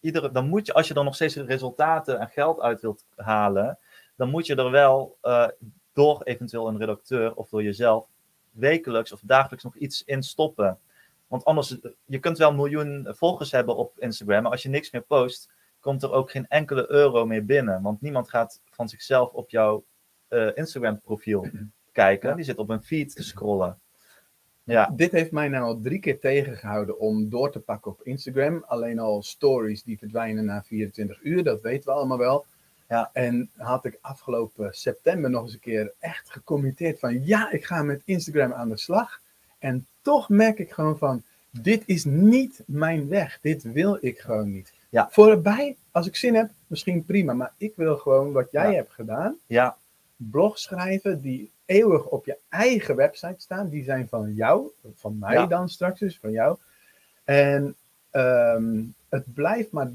[0.00, 3.78] iedere, dan moet je, als je dan nog steeds resultaten en geld uit wilt halen,
[4.16, 5.48] dan moet je er wel eh,
[5.92, 8.06] door eventueel een redacteur of door jezelf
[8.50, 10.78] wekelijks of dagelijks nog iets in stoppen.
[11.26, 14.90] Want anders, je kunt wel een miljoen volgers hebben op Instagram, maar als je niks
[14.90, 15.50] meer post,
[15.80, 17.82] komt er ook geen enkele euro meer binnen.
[17.82, 19.84] Want niemand gaat van zichzelf op jouw
[20.28, 21.46] eh, Instagram profiel
[21.92, 22.28] kijken.
[22.28, 22.34] Ja.
[22.34, 23.78] Die zit op een feed te scrollen.
[24.64, 28.64] Ja, Dit heeft mij nou al drie keer tegengehouden om door te pakken op Instagram.
[28.66, 32.46] Alleen al stories die verdwijnen na 24 uur, dat weten we allemaal wel.
[32.88, 33.10] Ja.
[33.12, 37.82] En had ik afgelopen september nog eens een keer echt gecommitteerd van ja, ik ga
[37.82, 39.20] met Instagram aan de slag.
[39.58, 43.38] En toch merk ik gewoon van, dit is niet mijn weg.
[43.40, 44.72] Dit wil ik gewoon niet.
[44.88, 45.08] Ja.
[45.10, 47.32] Voorbij, als ik zin heb, misschien prima.
[47.32, 48.76] Maar ik wil gewoon wat jij Ja.
[48.76, 49.36] hebt gedaan.
[49.46, 49.76] ja,
[50.16, 53.68] Blog schrijven die eeuwig op je eigen website staan.
[53.68, 55.46] Die zijn van jou, van mij Ja.
[55.46, 56.56] dan straks dus, van jou.
[57.24, 57.74] En
[58.10, 59.90] ehm, het blijft maar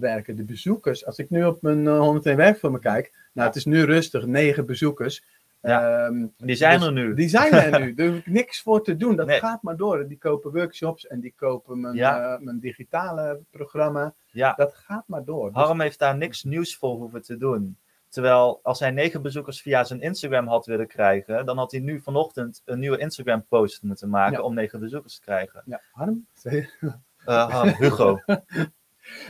[0.00, 0.36] doorwerken.
[0.36, 3.12] De bezoekers, als ik nu op mijn eh, 101 werk voor me kijk.
[3.32, 5.24] Nou, het is nu rustig, negen bezoekers.
[5.62, 6.04] Ja.
[6.06, 7.14] Ehm, die zijn dus er nu.
[7.14, 7.94] Die zijn er nu.
[7.94, 9.16] Daar hoef ik niks voor te doen.
[9.16, 9.38] Dat Nee.
[9.38, 10.08] gaat maar door.
[10.08, 12.34] Die kopen workshops en die kopen mijn, Ja.
[12.34, 14.14] eh, mijn digitale programma.
[14.30, 15.52] Ja, Dat gaat maar door.
[15.52, 17.76] Dus- Harm heeft daar niks nieuws voor hoeven te doen.
[18.08, 22.00] Terwijl als hij negen bezoekers via zijn Instagram had willen krijgen, dan had hij nu
[22.00, 24.42] vanochtend een nieuwe Instagram post moeten maken Ja.
[24.42, 25.62] om negen bezoekers te krijgen.
[25.66, 28.18] ja, Harm, Eh, Harm, Hugo.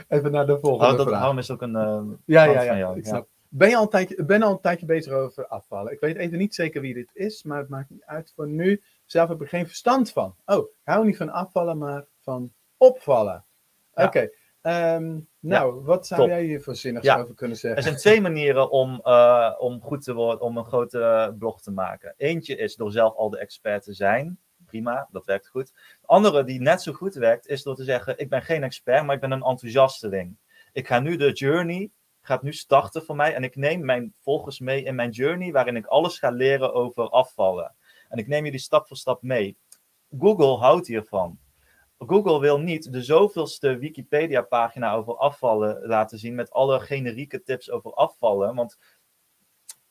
[0.09, 1.37] even naar de volgende Oh, dat, vraag.
[1.37, 1.77] Is ook een.
[1.77, 2.77] eh, Ja, ja, ja.
[2.79, 3.29] jou, ik snap.
[3.49, 5.93] Ben je al een tijdje, ben al een tijdje bezig over afvallen?
[5.93, 8.83] Ik weet even niet zeker wie dit is, maar het maakt niet uit voor nu.
[9.05, 10.35] Zelf heb ik er geen verstand van.
[10.47, 13.45] Oh, ik hou niet van afvallen, maar van opvallen.
[13.95, 14.29] Oké.
[14.61, 16.29] ehm, nou, wat zou top.
[16.29, 17.21] jij hier voor zinnigs Ja.
[17.21, 17.83] over kunnen Er zeggen?
[17.83, 22.15] zijn twee manieren om, eh, om goed te worden, om een grote blog te maken.
[22.17, 24.39] Eentje is door zelf al de expert te zijn.
[24.75, 25.73] Prima, dat werkt goed.
[26.01, 29.05] De andere die net zo goed werkt, is door te zeggen: Ik ben geen expert,
[29.05, 30.37] maar ik ben een enthousiasteling.
[30.73, 33.35] Ik ga nu de journey, gaat nu starten voor mij.
[33.35, 37.09] En ik neem mijn volgers mee in mijn journey, waarin ik alles ga leren over
[37.09, 37.75] afvallen.
[38.09, 39.57] En ik neem jullie stap voor stap mee.
[40.19, 41.39] Google houdt hiervan.
[41.99, 47.93] Google wil niet de zoveelste Wikipedia-pagina over afvallen laten zien met alle generieke tips over
[47.93, 48.55] afvallen.
[48.55, 48.79] Want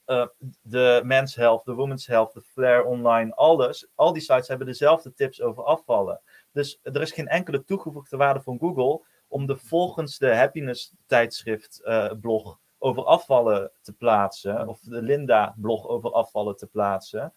[0.05, 0.27] eh,
[0.61, 5.13] de Men's Health, de Women's Health, de Flair Online, alles, al die sites hebben dezelfde
[5.13, 6.21] tips over afvallen.
[6.51, 11.81] Dus er is geen enkele toegevoegde waarde van Google om de volgens de happiness tijdschrift
[11.83, 17.33] eh, blog over afvallen te plaatsen, of de Linda blog over afvallen te plaatsen.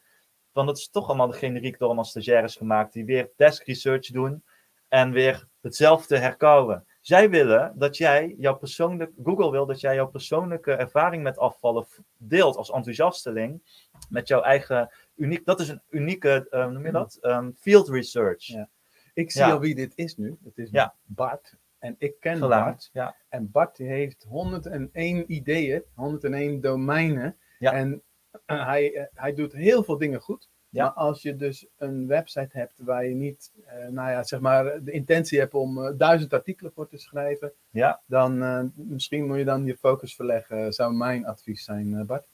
[0.52, 4.44] Want het is toch allemaal generiek door allemaal stagiaires gemaakt die weer desk research doen
[4.88, 6.86] en weer hetzelfde herkauwen.
[7.06, 11.86] Zij willen dat jij jouw persoonlijk, Google wil dat jij jouw persoonlijke ervaring met afvallen
[12.16, 13.62] deelt als enthousiasteling
[14.08, 17.18] met jouw eigen uniek, dat is een unieke, eh, noem je dat?
[17.20, 18.46] Ehm, field research.
[18.46, 18.68] Ja.
[19.14, 19.50] Ik zie Ja.
[19.50, 20.36] al wie dit is nu.
[20.44, 20.94] Het is Ja.
[21.04, 21.56] Bart.
[21.78, 22.38] En ik ken.
[22.40, 22.90] Bart.
[22.92, 23.16] Ja.
[23.28, 27.36] En Bart heeft 101 ideeën, 101 domeinen.
[27.58, 27.72] Ja.
[27.72, 28.02] En
[28.46, 30.48] eh, hij, eh, hij doet heel veel dingen goed.
[30.70, 30.84] Ja.
[30.84, 34.84] Maar als je dus een website hebt waar je niet, eh, nou ja, zeg maar,
[34.84, 38.00] de intentie hebt om eh, duizend artikelen voor te schrijven, Ja.
[38.06, 42.26] dan eh, misschien moet je dan je focus verleggen, zou mijn advies zijn, Bart.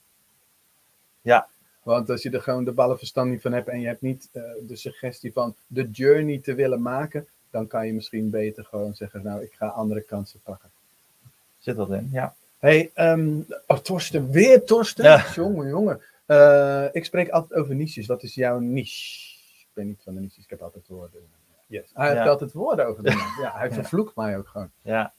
[1.20, 1.48] Ja.
[1.82, 4.28] Want als je er gewoon de ballen verstand niet van hebt en je hebt niet
[4.66, 9.22] de suggestie van de journey te willen maken, dan kan je misschien beter gewoon zeggen,
[9.22, 10.70] nou, ik ga andere kansen pakken.
[11.58, 12.08] Zit dat in?
[12.12, 12.34] Ja.
[12.58, 15.04] hey, ehm, oh, Torsten, weer Torsten?
[15.04, 15.24] Ja.
[15.34, 16.00] Jongen, jongen.
[16.32, 18.06] Eh, ik spreek altijd over niches.
[18.06, 19.30] Wat is jouw niche?
[19.60, 21.20] Ik ben niet van de niches, ik heb altijd woorden.
[21.66, 21.90] Yes.
[21.94, 22.28] Hij heeft Ja.
[22.28, 23.12] altijd woorden over mij.
[23.42, 23.74] Ja, hij Ja.
[23.74, 24.70] vervloekt mij ook gewoon.
[24.82, 25.14] Ja.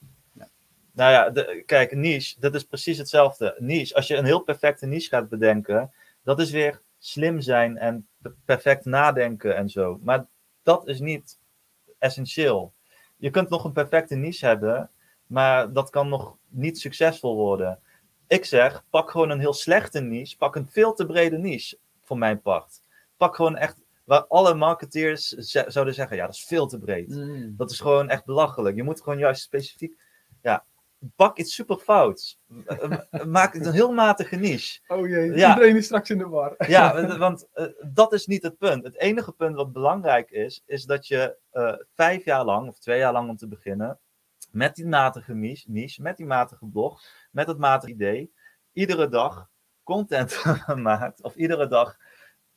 [0.96, 3.56] Nou ja, de, kijk, niche, dat is precies hetzelfde.
[3.60, 5.92] Niche, als je een heel perfecte niche gaat bedenken,
[6.24, 8.08] dat is weer slim zijn en
[8.46, 10.00] perfect nadenken en zo.
[10.04, 10.26] Maar
[10.64, 11.38] dat is niet
[12.00, 12.74] essentieel.
[13.18, 14.90] Je kunt nog een perfecte niche hebben,
[15.28, 17.80] maar dat kan nog niet succesvol worden.
[18.34, 22.18] Ik zeg, pak gewoon een heel slechte niche, pak een veel te brede niche, voor
[22.18, 22.82] mijn part.
[23.18, 25.28] Pak gewoon echt, waar alle marketeers
[25.68, 27.10] zouden zeggen, ja, dat is veel te breed.
[27.10, 27.54] Mm.
[27.58, 28.76] Dat is gewoon echt belachelijk.
[28.76, 29.98] Je moet gewoon juist specifiek,
[30.42, 30.66] ja,
[31.16, 32.40] pak iets super fouts.
[33.26, 34.80] Maak het een heel matige niche.
[34.88, 35.50] Oh jee, Ja.
[35.50, 36.56] iedereen is straks in de war.
[36.68, 38.84] Ja, want eh, dat is niet het punt.
[38.84, 43.00] Het enige punt wat belangrijk is, is dat je eh, vijf jaar lang, of twee
[43.00, 44.00] jaar lang om te beginnen,
[44.54, 48.32] met die matige niche, niche, met die matige blog, met het matige idee,
[48.72, 49.50] iedere dag
[49.84, 50.44] content
[50.76, 51.98] maakt, of iedere dag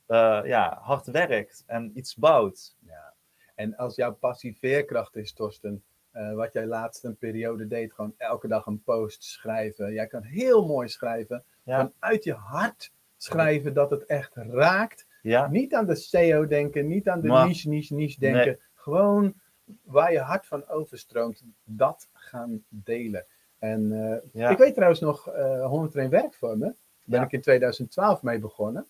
[0.07, 2.77] eh, ja, hard werkt en iets bouwt.
[2.81, 3.15] Ja.
[3.55, 8.15] En als jouw passie veerkracht is, Torsten, eh, wat jij laatst een periode deed, gewoon
[8.17, 9.93] elke dag een post schrijven.
[9.93, 11.93] Jij kan heel mooi schrijven, Ja.
[11.99, 15.07] vanuit je hart schrijven dat het echt raakt.
[15.23, 18.45] Ja, Niet aan de SEO denken, niet aan de Maar- niche, niche, niche denken.
[18.47, 18.59] Nee.
[18.75, 19.35] Gewoon
[19.83, 23.25] waar je hart van overstroomt, dat gaan delen.
[23.59, 24.49] En eh, Ja.
[24.51, 27.25] ik weet trouwens nog, eh 101 werkvormen, ben Ja.
[27.27, 28.87] ik in 2012 mee begonnen.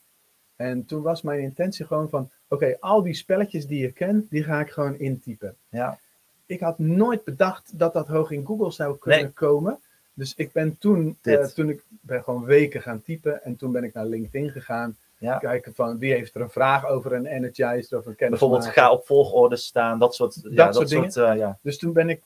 [0.57, 4.45] En toen was mijn intentie gewoon van, oké, al die spelletjes die je kent, die
[4.45, 5.57] ga ik gewoon intypen.
[5.69, 5.99] ja,
[6.47, 9.31] Ik had nooit bedacht dat dat hoog in Google zou kunnen Nee.
[9.31, 9.79] komen.
[10.15, 13.85] Dus ik ben toen, eh, toen ik ben gewoon weken gaan typen en toen ben
[13.85, 14.97] ik naar LinkedIn gegaan.
[15.19, 15.39] Ja.
[15.39, 18.29] Kijken van wie heeft er een vraag over een energizer of een kennismaker.
[18.31, 21.59] Bijvoorbeeld ga op volgorde staan, dat soort, ja, dat soort soort, eh, ja.
[21.63, 22.23] Dus toen ben ik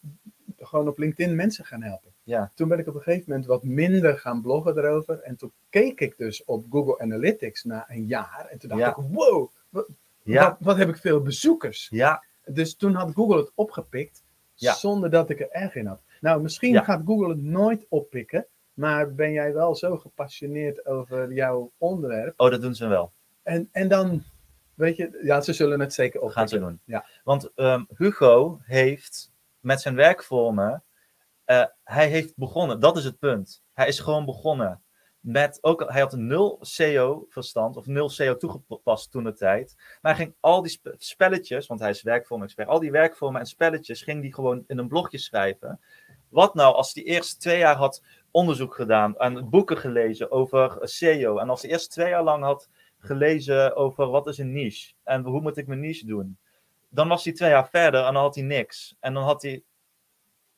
[0.59, 2.11] gewoon op LinkedIn mensen gaan helpen.
[2.23, 2.53] Ja.
[2.55, 5.21] Toen ben ik op een gegeven moment wat minder gaan bloggen erover.
[5.21, 8.47] En toen keek ik dus op Google Analytics na een jaar.
[8.51, 8.89] En toen dacht Ja.
[8.89, 9.89] ik, wow, wat,
[10.23, 11.89] Ja, wat, wat heb ik veel bezoekers.
[11.91, 14.23] ja, Dus toen had Google het opgepikt,
[14.55, 14.75] Ja.
[14.75, 16.03] zonder dat ik er erg in had.
[16.21, 18.47] Nou, misschien gaat Google het nooit oppikken.
[18.75, 22.41] Maar ben jij wel zo gepassioneerd over jouw onderwerp?
[22.41, 23.13] oh, dat doen ze wel.
[23.43, 24.23] En, en dan,
[24.75, 26.39] weet je, ja, ze zullen het zeker oppikken.
[26.39, 26.81] gaan ze doen.
[26.85, 27.07] Ja.
[27.25, 30.83] Want ehm, Hugo heeft met zijn werkvormen,
[31.45, 33.63] eh, hij heeft begonnen, dat is het punt.
[33.73, 34.83] Hij is gewoon begonnen
[35.21, 39.75] met, ook, hij had een nul SEO-verstand, of nul SEO toegepast toen de tijd.
[40.01, 43.47] Maar hij ging al die spe- spelletjes, want hij is werkvorm-expert, al die werkvormen en
[43.47, 45.81] spelletjes ging hij gewoon in een blogje schrijven.
[46.29, 51.39] Wat nou als hij eerst twee jaar had onderzoek gedaan en boeken gelezen over SEO,
[51.39, 55.25] en als hij eerst twee jaar lang had gelezen over wat is een niche en
[55.25, 56.39] hoe moet ik mijn niche doen.
[56.89, 58.97] Dan was hij twee jaar verder en dan had hij niks.
[59.01, 59.63] En dan had hij.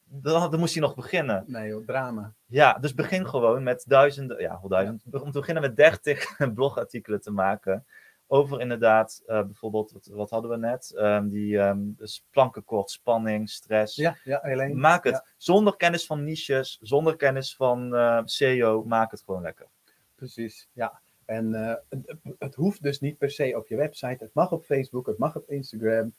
[0.05, 1.45] Dan, dan moest hij nog beginnen.
[1.47, 2.35] Nee joh, drama.
[2.47, 4.41] Ja, dus begin gewoon met duizenden.
[4.41, 5.05] Ja, wel duizend.
[5.11, 7.87] Om te beginnen met dertig blogartikelen te maken.
[8.33, 10.93] Over inderdaad, eh, bijvoorbeeld, wat, wat hadden we net?
[10.97, 13.97] Ehm, die ehm, dus plankenkort, spanning, stress.
[13.97, 14.75] Ja, ja, Helene.
[14.75, 15.13] Maak het.
[15.15, 15.25] Ja.
[15.37, 19.67] Zonder kennis van niches, zonder kennis van eh, SEO, maak het gewoon lekker.
[20.15, 21.01] Precies, ja.
[21.25, 24.25] En eh, het, het hoeft dus niet per se op je website.
[24.25, 26.15] Het mag op Facebook, het mag op Instagram.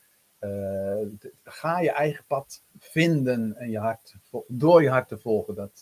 [1.44, 4.16] Ga je eigen pad vinden en je hart,
[4.48, 5.56] door je hart te volgen.
[5.56, 5.80] Dat,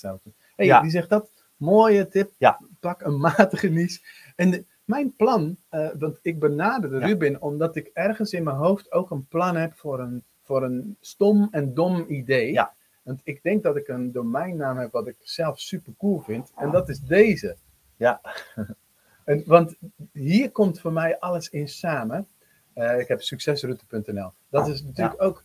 [0.00, 0.34] doen.
[0.56, 0.80] Hey, Ja.
[0.80, 1.30] Die zegt dat.
[1.56, 2.32] Mooie tip.
[2.38, 2.60] Ja.
[2.80, 4.00] Pak een matige niche.
[4.36, 7.06] En de- mijn plan, eh, want ik benaderde Ja.
[7.06, 10.96] Ruben omdat ik ergens in mijn hoofd ook een plan heb voor een, voor een
[11.00, 12.52] stom en dom idee.
[12.52, 12.74] Ja.
[13.02, 16.52] Want ik denk dat ik een domeinnaam heb wat ik zelf super cool vind.
[16.56, 17.56] En dat is deze.
[17.96, 18.20] Ja.
[19.24, 19.76] En, want
[20.12, 22.28] hier komt voor mij alles in samen.
[22.72, 24.32] Eh, ik heb succesroute.nl.
[24.48, 25.44] Dat is natuurlijk ook,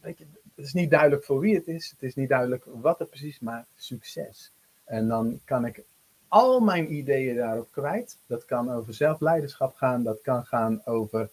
[0.00, 1.90] weet je, het is niet duidelijk voor wie het is.
[1.90, 4.52] Het is niet duidelijk wat het precies, maar succes.
[4.84, 5.84] En dan kan ik
[6.28, 8.18] al mijn ideeën daarop kwijt.
[8.26, 10.02] Dat kan over zelfleiderschap gaan.
[10.02, 11.30] Dat kan gaan over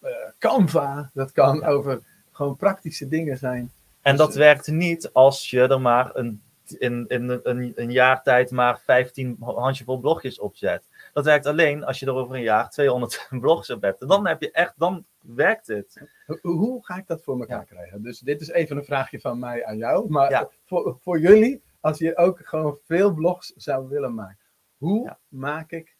[0.00, 1.10] eh, Canva.
[1.14, 1.66] Dat kan Ja.
[1.68, 2.00] over
[2.32, 3.72] gewoon praktische dingen zijn.
[4.02, 6.42] En Dus, dat eh, werkt niet als je er maar een,
[6.78, 10.82] in, in een, een jaar tijd maar 15 handjevol blogjes opzet.
[11.12, 14.00] Dat werkt alleen als je er over een jaar 200 blogs op hebt.
[14.00, 16.00] En dan heb je echt, dan werkt het.
[16.26, 17.74] Hoe, hoe ga ik dat voor elkaar Ja.
[17.74, 18.02] krijgen?
[18.02, 20.10] Dus dit is even een vraagje van mij aan jou.
[20.10, 20.48] Maar Ja.
[20.66, 24.46] voor, voor jullie, als je ook gewoon veel blogs zou willen maken.
[24.76, 25.18] Hoe Ja.
[25.28, 25.96] maak ik,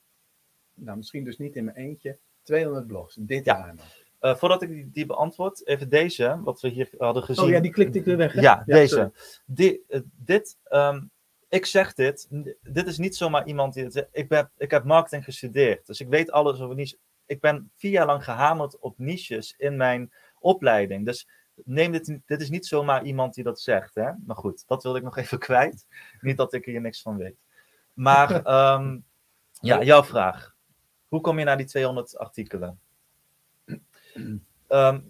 [0.74, 3.58] nou misschien dus niet in mijn eentje, 200 blogs dit Ja.
[3.58, 3.98] jaar nog?
[4.18, 7.44] Eh, voordat ik die, die beantwoord, even deze, wat we hier hadden gezien.
[7.44, 8.32] Oh ja, die klikte ik weer weg.
[8.32, 8.40] hè?
[8.40, 9.12] Ja, deze.
[9.88, 11.02] eh, dit, ehm,
[11.48, 12.26] ik zeg dit,
[12.62, 14.08] dit is niet zomaar iemand die het zegt.
[14.12, 16.98] Ik, ben, ik heb marketing gestudeerd, dus ik weet alles over niches.
[17.26, 21.06] Ik ben vier jaar lang gehamerd op niches in mijn opleiding.
[21.06, 21.28] Dus
[21.64, 23.94] neem dit, dit is niet zomaar iemand die dat zegt.
[23.94, 24.10] Hè?
[24.26, 25.86] Maar goed, dat wilde ik nog even kwijt.
[26.20, 27.36] Niet dat ik hier niks van weet.
[27.92, 28.98] Maar ehm,
[29.60, 30.56] ja, jouw vraag.
[31.08, 32.80] Hoe kom je naar die 200 artikelen?
[34.66, 35.00] Ehm,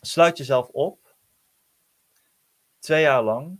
[0.00, 1.14] sluit jezelf op.
[2.78, 3.58] Twee jaar lang.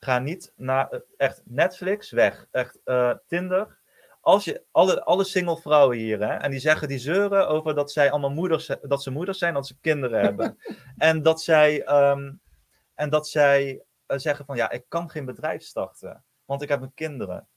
[0.00, 2.46] Ga niet naar eh, echt Netflix weg.
[2.50, 3.78] Echt eh, Tinder.
[4.26, 7.92] Als je alle, alle single vrouwen hier, hè, en die zeggen, die zeuren over dat
[7.92, 10.58] zij allemaal moeders, dat ze moeders zijn, dat ze kinderen hebben.
[10.96, 12.32] en dat zij, ehm,
[12.94, 16.78] en dat zij eh, zeggen van, ja, ik kan geen bedrijf starten, want ik heb
[16.78, 17.48] mijn kinderen.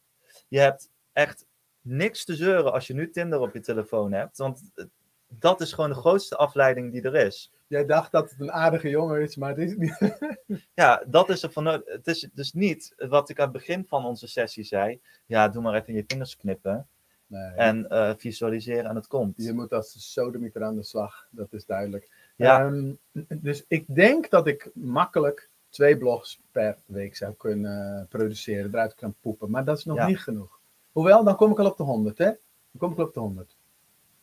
[0.48, 1.46] Je hebt echt
[1.82, 4.86] niks te zeuren als je nu Tinder op je telefoon hebt, want eh,
[5.28, 7.54] dat is gewoon de grootste afleiding die er is.
[7.70, 9.98] Jij dacht dat het een aardige jongen is, maar het is niet.
[10.74, 11.66] Ja, dat is er van.
[11.66, 15.00] Het is dus niet wat ik aan het begin van onze sessie zei.
[15.26, 16.88] Ja, doe maar even je vingers knippen
[17.28, 19.34] Nee, en eh, visualiseren en het komt.
[19.44, 22.10] je moet als de sodemieter aan de slag, dat is duidelijk.
[22.36, 22.66] Ja.
[22.66, 22.92] Ehm,
[23.30, 29.16] dus ik denk dat ik makkelijk twee blogs per week zou kunnen produceren, eruit kan
[29.22, 29.50] poepen.
[29.52, 30.08] Maar dat is nog Ja.
[30.08, 30.60] niet genoeg.
[30.92, 32.26] Hoewel, dan kom ik al op de 100, hè?
[32.26, 33.56] Dan kom ik al op de 100.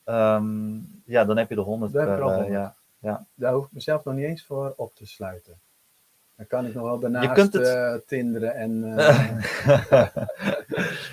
[0.04, 2.75] Ehm, ja, dan heb je de 100 Dan heb je per, al eh, 100.
[2.98, 3.26] Ja.
[3.34, 5.58] Daar hoef ik mezelf nog niet eens voor op te sluiten.
[6.36, 8.84] Dan kan ik nog wel daarnaast het- eh, tinderen en...
[8.98, 10.16] eh,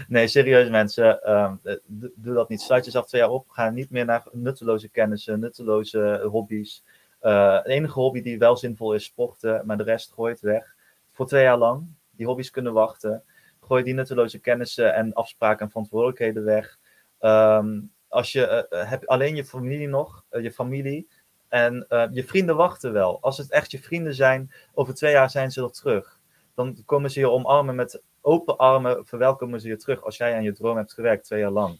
[0.08, 1.76] nee, serieus mensen, ehm, eh,
[2.16, 2.62] doe dat niet.
[2.62, 3.50] Sluit jezelf twee jaar op.
[3.50, 6.84] Ga niet meer naar nutteloze kennissen, nutteloze hobby's.
[7.20, 10.76] De enige hobby die wel zinvol is, sporten, maar de rest gooi het weg.
[11.12, 11.88] Voor twee jaar lang.
[12.12, 13.24] Die hobby's kunnen wachten.
[13.60, 16.80] Gooi die nutteloze kennissen en afspraken en verantwoordelijkheden weg.
[17.20, 21.08] Ehm, als je hebt alleen je familie nog, je familie.
[21.54, 23.18] En eh, je vrienden wachten wel.
[23.22, 26.20] Als het echt je vrienden zijn, over twee jaar zijn ze er terug.
[26.54, 30.44] Dan komen ze je omarmen met open armen, verwelkomen ze je terug als jij aan
[30.44, 31.80] je droom hebt gewerkt twee jaar lang.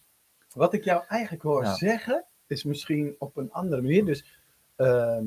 [0.54, 1.74] Wat ik jou eigenlijk hoor Ja.
[1.74, 4.06] zeggen, is misschien op een andere manier.
[4.06, 4.26] Dus
[4.76, 5.26] ehm,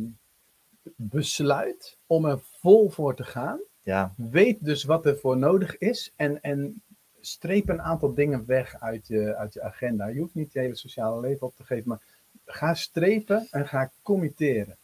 [0.96, 3.60] besluit om er vol voor te gaan.
[3.82, 6.12] Ja, Weet dus wat er voor nodig is.
[6.16, 6.82] En, en
[7.20, 10.06] streep een aantal dingen weg uit je, uit je agenda.
[10.06, 11.88] Je hoeft niet je hele sociale leven op te geven.
[11.88, 12.00] Maar
[12.46, 14.76] ga strepen en ga committeren.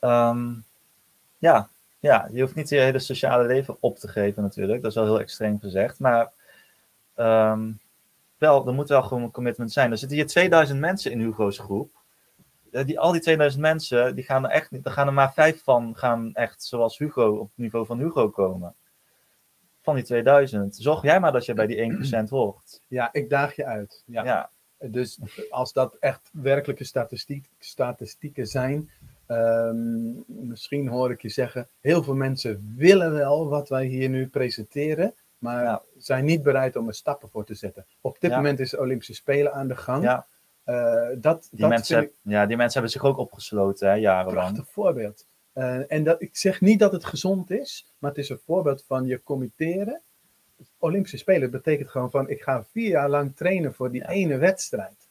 [0.00, 0.54] Ehm,
[1.38, 4.82] ja, ja, je hoeft niet je hele sociale leven op te geven natuurlijk.
[4.82, 5.98] Dat is wel heel extreem gezegd.
[5.98, 6.32] Maar
[7.14, 7.70] ehm,
[8.38, 9.90] wel, er moet wel gewoon een commitment zijn.
[9.90, 12.00] Er zitten hier 2000 mensen in Hugo's groep.
[12.70, 15.62] Die, al die 2000 mensen, die gaan er echt niet, er gaan er maar vijf
[15.62, 18.74] van gaan echt zoals Hugo op het niveau van Hugo komen.
[19.82, 20.76] Van die 2000.
[20.76, 22.80] Zorg jij maar dat je bij die 1% hoort.
[22.88, 24.02] Ja, ik daag je uit.
[24.06, 24.24] Ja.
[24.24, 24.50] Ja,
[24.90, 25.18] Dus
[25.50, 28.90] als dat echt werkelijke statistiek, statistieken zijn,
[29.26, 34.28] ehm, misschien hoor ik je zeggen, heel veel mensen willen wel wat wij hier nu
[34.28, 35.82] presenteren, maar Ja.
[35.98, 37.86] zijn niet bereid om er stappen voor te zetten.
[38.00, 38.36] Op dit Ja.
[38.36, 40.02] moment is de Olympische Spelen aan de gang.
[40.02, 40.26] ja.
[40.64, 44.00] Eh, dat Die, dat mensen, ik ja, die mensen hebben zich ook opgesloten, hè, een
[44.00, 44.36] jarenlang.
[44.52, 45.26] prachtig voorbeeld.
[45.52, 48.84] Eh, en dat, ik zeg niet dat het gezond is, maar het is een voorbeeld
[48.86, 50.00] van je committeren.
[50.78, 54.08] Olympische Spelen betekent gewoon van ik ga vier jaar lang trainen voor die Ja.
[54.08, 55.08] ene wedstrijd.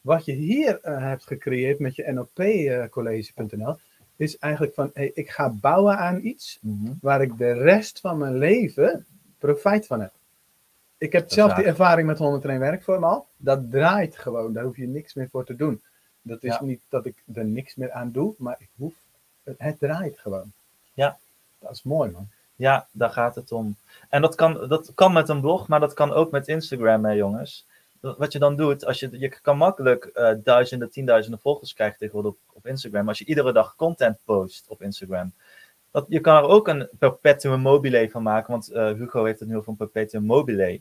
[0.00, 3.76] Wat je hier eh, hebt gecreëerd met je NLPcollege.nl
[4.16, 6.92] is eigenlijk van hey, ik ga bouwen aan iets Mhm.
[7.00, 9.06] waar ik de rest van mijn leven
[9.38, 10.12] profijt van heb.
[10.98, 13.26] Ik heb zelf die ervaring met 101 werkvormen al.
[13.36, 15.82] Dat draait gewoon, daar hoef je niks meer voor te doen.
[16.22, 16.64] Dat is Ja.
[16.64, 18.94] niet dat ik er niks meer aan doe, maar ik hoef,
[19.42, 20.52] het, het draait gewoon.
[20.94, 21.18] Ja.
[21.58, 22.28] Dat is mooi man.
[22.56, 23.76] Ja, daar gaat het om.
[24.08, 27.12] En dat kan, dat kan met een blog, maar dat kan ook met Instagram, hè,
[27.12, 27.66] jongens.
[28.00, 32.32] Wat je dan doet, als je, je kan makkelijk eh, duizenden, tienduizenden volgers krijgen tegenwoordig
[32.32, 33.08] op, op Instagram.
[33.08, 35.32] Als je iedere dag content post op Instagram.
[35.90, 39.48] Dat, je kan er ook een perpetuum mobile van maken, want eh, Hugo heeft het
[39.48, 40.80] nu over een perpetuum mobile.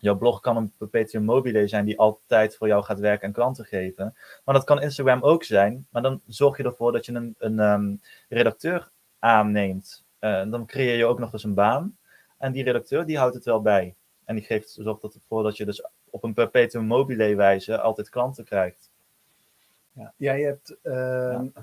[0.00, 3.64] Jouw blog kan een perpetuum mobile zijn die altijd voor jou gaat werken en klanten
[3.64, 4.16] geven.
[4.44, 5.86] Maar dat kan Instagram ook zijn.
[5.90, 7.94] Maar dan zorg je ervoor dat je een, een ehm,
[8.28, 10.03] redacteur aanneemt.
[10.24, 11.96] Eh, dan creëer je ook nog eens een baan.
[12.38, 13.94] En die redacteur die houdt het wel bij.
[14.24, 18.08] En die geeft zorgt dat ervoor dat je dus op een perpetuum mobile wijze altijd
[18.08, 18.90] klanten krijgt.
[19.92, 20.12] Ja.
[20.16, 20.76] Jij hebt,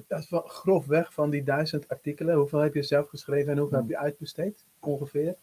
[0.08, 2.36] dat is wel grofweg van die duizend artikelen.
[2.36, 3.88] Hoeveel heb je zelf geschreven en hoeveel Hmm.
[3.90, 4.66] heb je uitbesteed?
[4.80, 5.36] Ongeveer.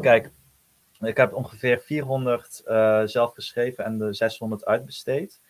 [0.00, 0.30] Kijk,
[1.00, 5.40] ik heb ongeveer 400 eh, zelf geschreven en de 600 uitbesteed.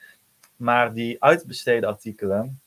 [0.56, 2.60] Maar die uitbesteden artikelen,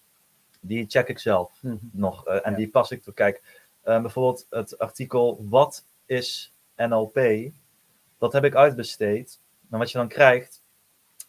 [0.62, 1.60] die check ik zelf
[1.92, 2.26] nog.
[2.28, 2.58] eh, en Ja.
[2.58, 3.14] die pas ik toe.
[3.14, 7.20] Kijk, eh, bijvoorbeeld het artikel Wat is NLP?
[8.18, 9.40] Dat heb ik uitbesteed.
[9.70, 10.62] En wat je dan krijgt,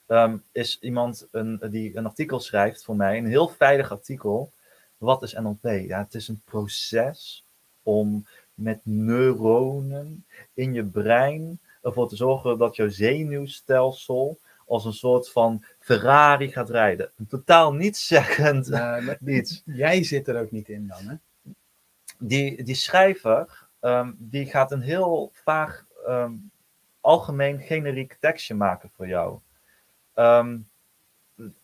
[0.07, 3.19] ehm, is iemand een, die een artikel schrijft voor mij.
[3.19, 4.53] Een heel veilig artikel.
[4.99, 5.65] Wat is NLP?
[5.65, 7.45] Ja, het is een proces
[7.83, 15.31] om met neuronen in je brein ervoor te zorgen dat jouw zenuwstelsel als een soort
[15.31, 17.11] van Ferrari gaat rijden.
[17.17, 19.63] Een totaal nietszeggend maar iets.
[19.65, 21.15] Jij zit er ook niet in dan, hè?
[22.19, 26.33] Die, die schrijver, ehm, die gaat een heel vaag, ehm,
[27.01, 29.39] algemeen generiek tekstje maken voor jou.
[30.15, 30.59] Ehm,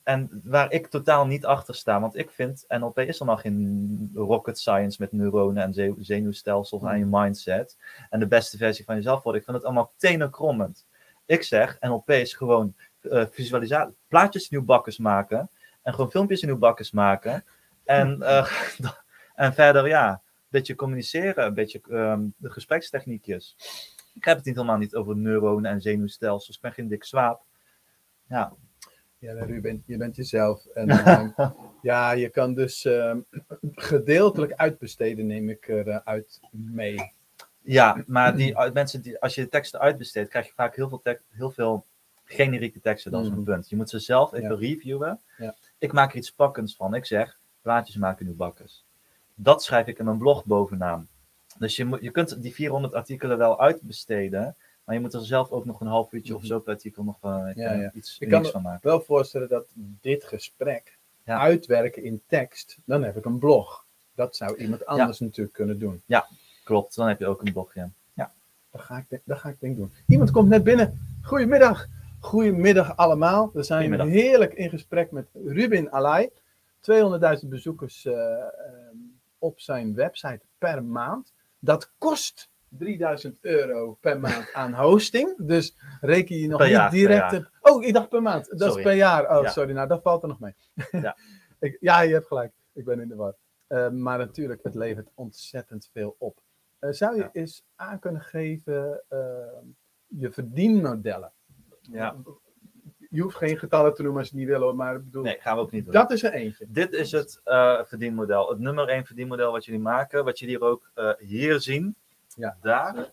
[0.02, 4.58] en waar ik totaal niet achter sta, want ik vind NLP is allemaal geen rocket
[4.58, 7.78] science met neuronen en ze- zenuwstelsels aan je mindset.
[8.10, 9.40] En de beste versie van jezelf worden.
[9.40, 10.86] Ik vind het allemaal tenenkrommend.
[11.26, 12.74] Ik zeg, NLP is gewoon
[13.10, 15.50] eh visualisatie, plaatjes in uw bakkes maken.
[15.82, 17.44] En gewoon filmpjes in uw bakkes maken.
[17.84, 18.52] En, eh,
[19.34, 20.21] en verder, ja,
[20.52, 23.56] een beetje communiceren, een beetje ehm, de gesprekstechniekjes.
[24.14, 26.56] Ik heb het niet helemaal niet over neuronen en zenuwstelsels.
[26.56, 27.42] Ik ben geen dik zwaap.
[28.28, 28.52] Ja,
[29.18, 30.66] Ja, Ruben, je bent jezelf.
[30.66, 31.28] En ehm,
[31.82, 33.20] ja, je kan dus ehm,
[33.74, 37.12] gedeeltelijk uitbesteden, neem ik eruit mee.
[37.60, 41.00] Ja, maar die mensen die, als je de teksten uitbesteedt, krijg je vaak heel veel,
[41.02, 41.86] tek- heel veel
[42.24, 43.10] generieke teksten.
[43.10, 43.50] Dat is mijn Mhm.
[43.50, 43.68] punt.
[43.68, 44.56] Je moet ze zelf even Ja.
[44.56, 45.20] reviewen.
[45.38, 45.54] Ja.
[45.78, 46.94] Ik maak er iets pakkends van.
[46.94, 48.84] Ik zeg, plaatjes maken nu bakkers.
[49.34, 51.08] Dat schrijf ik in mijn blog bovenaan.
[51.58, 55.50] Dus je, moet, je kunt die 400 artikelen wel uitbesteden, maar je moet er zelf
[55.50, 56.48] ook nog een half uurtje of Mhm.
[56.48, 57.90] zo per artikel nog eh, Ja, ja.
[57.94, 58.88] iets Ik kan van maken.
[58.88, 59.64] Wel voorstellen dat
[60.00, 61.38] dit gesprek Ja.
[61.38, 63.84] uitwerken in tekst, dan heb ik een blog.
[64.14, 66.02] Dat zou iemand anders natuurlijk kunnen doen.
[66.64, 67.88] Klopt, dan heb je ook een blogje.
[68.70, 69.92] Dat ga ik, denk- dat ga ik denk doen.
[70.06, 71.00] Iemand komt net binnen.
[71.22, 71.86] Goedemiddag.
[72.20, 73.50] Goedemiddag allemaal.
[73.52, 76.30] We zijn heerlijk in gesprek met Rubin Alai.
[76.80, 78.96] 200.000 bezoekers eh, ehm,
[79.42, 81.32] op zijn website per maand.
[81.58, 85.34] Dat kost 3000 euro per maand aan hosting.
[85.46, 87.32] Dus reken je nog Per niet jaar, direct.
[87.34, 88.48] op- Oh, ik dacht per maand.
[88.50, 88.76] Dat Sorry.
[88.78, 89.36] is per jaar.
[89.36, 89.50] Oh, Ja.
[89.50, 89.72] sorry.
[89.72, 90.54] Nou, dat valt er nog mee.
[90.90, 91.16] Ja.
[91.60, 92.52] ik, ja, je hebt gelijk.
[92.72, 93.34] Ik ben in de war.
[93.66, 96.38] Eh, maar natuurlijk, het levert ontzettend veel op.
[96.78, 97.30] Eh, zou je Ja.
[97.32, 99.18] eens aan kunnen geven eh,
[100.06, 101.32] je verdienmodellen?
[101.80, 102.16] Ja.
[103.12, 105.22] Je hoeft geen getallen te noemen als je het niet wil, hoor, maar ik bedoel,
[105.22, 105.92] Nee, gaan we ook niet doen.
[105.92, 106.66] dat is er eentje.
[106.68, 108.48] Dit is het eh, verdienmodel.
[108.48, 110.24] Het nummer 1 verdienmodel wat jullie maken.
[110.24, 111.94] Wat jullie hier ook eh, hier zien.
[112.36, 112.56] Ja.
[112.62, 113.10] Daar.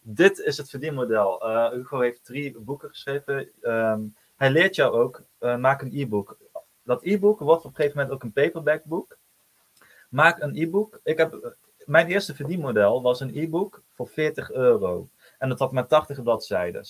[0.00, 1.42] Dit is het verdienmodel.
[1.42, 3.48] Eh, Hugo heeft drie boeken geschreven.
[3.62, 4.00] Ehm,
[4.36, 6.36] hij leert jou ook, maak een e-book.
[6.82, 9.16] Dat e-book wordt op een gegeven moment ook een paperback boek.
[10.08, 11.00] Maak een e-book.
[11.02, 15.08] Ik heb, mijn eerste verdienmodel was een e-book voor 40 euro.
[15.38, 16.84] En dat had maar 80 bladzijden.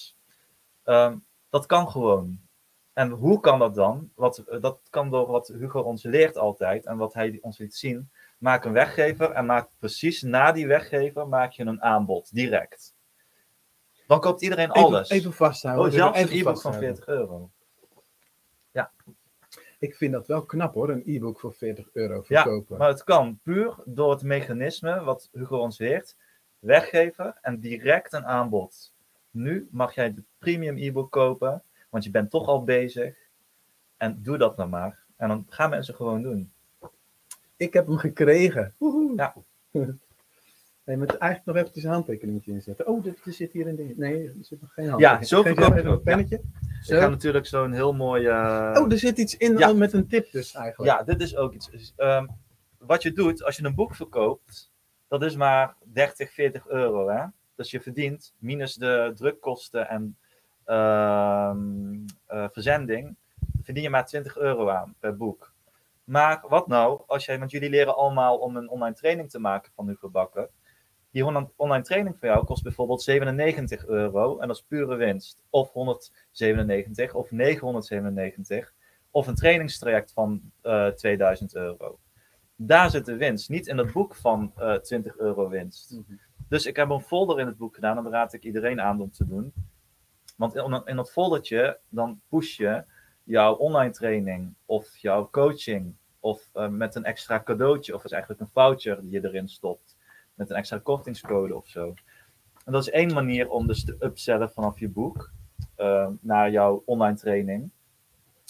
[0.84, 1.16] Ehm,
[1.50, 2.48] dat kan gewoon.
[2.92, 4.10] En hoe kan dat dan?
[4.14, 8.10] Wat, dat kan door wat Hugo ons leert altijd en wat hij ons liet zien.
[8.38, 12.94] Maak een weggever en maak precies na die weggever maak je een aanbod, direct.
[14.06, 15.10] Dan koopt iedereen alles.
[15.10, 15.86] Even, vasthouden.
[15.86, 17.04] oh, zelfs even een e-book van vasthouden.
[17.04, 17.50] 40 euro.
[19.80, 22.78] Ik vind dat wel knap hoor, een e-book voor 40 euro Ja, verkopen.
[22.78, 26.16] Maar het kan puur door het mechanisme wat Hugo ons leert.
[26.58, 28.92] Weggever en direct een aanbod.
[29.30, 33.16] Nu mag jij de premium e-book kopen, want je bent toch al bezig.
[33.96, 34.98] En doe dat dan maar.
[35.16, 36.52] En dan gaan mensen gewoon doen.
[37.56, 38.74] Ik heb hem gekregen.
[38.78, 39.12] Woehoe.
[39.16, 39.34] Ja.
[40.84, 42.86] Nee, maar eigenlijk nog eventjes een handtekeningetje inzetten.
[42.86, 43.96] Oh, er, er zit hier een ding.
[43.96, 45.20] Nee, er zit nog geen handtekening.
[45.22, 46.02] Ja, zo verkoop even een ook, ja.
[46.04, 46.40] pennetje.
[46.82, 46.94] Zo.
[46.94, 48.26] Ik ga natuurlijk zo'n heel mooi.
[48.26, 49.66] eh, Oh, er zit iets in Ja.
[49.66, 50.90] al met een tip dus eigenlijk.
[50.92, 51.70] ja, dit is ook iets.
[51.70, 52.26] Dus, ehm,
[52.78, 54.70] wat je doet als je een boek verkoopt,
[55.08, 57.08] dat is maar 30, 40 euro.
[57.08, 57.24] Hè?
[57.54, 60.16] Dus je verdient minus de drukkosten en
[62.52, 63.16] verzending,
[63.62, 65.52] verdien je maar 20 euro aan per boek.
[66.04, 69.72] Maar wat nou als jij, want jullie leren allemaal om een online training te maken
[69.74, 70.48] van Hugo Bakker.
[71.10, 75.42] Die on- online training voor jou kost bijvoorbeeld 97 euro en dat is pure winst.
[75.50, 78.72] Of 197 of 997
[79.10, 81.98] of een trainingstraject van eh 2000 euro.
[82.56, 85.90] Daar zit de winst, niet in het boek van eh 20 euro winst.
[85.90, 86.16] Mhm.
[86.48, 89.00] Dus ik heb een folder in het boek gedaan en dat raad ik iedereen aan
[89.00, 89.52] om te doen.
[90.40, 92.84] Want in, dat foldertje, dan push je
[93.24, 98.42] jouw online training of jouw coaching of eh, met een extra cadeautje of is eigenlijk
[98.42, 99.96] een voucher die je erin stopt
[100.34, 101.94] met een extra kortingscode of zo.
[102.64, 105.30] En dat is één manier om dus te upsellen vanaf je boek
[105.76, 107.70] eh, naar jouw online training.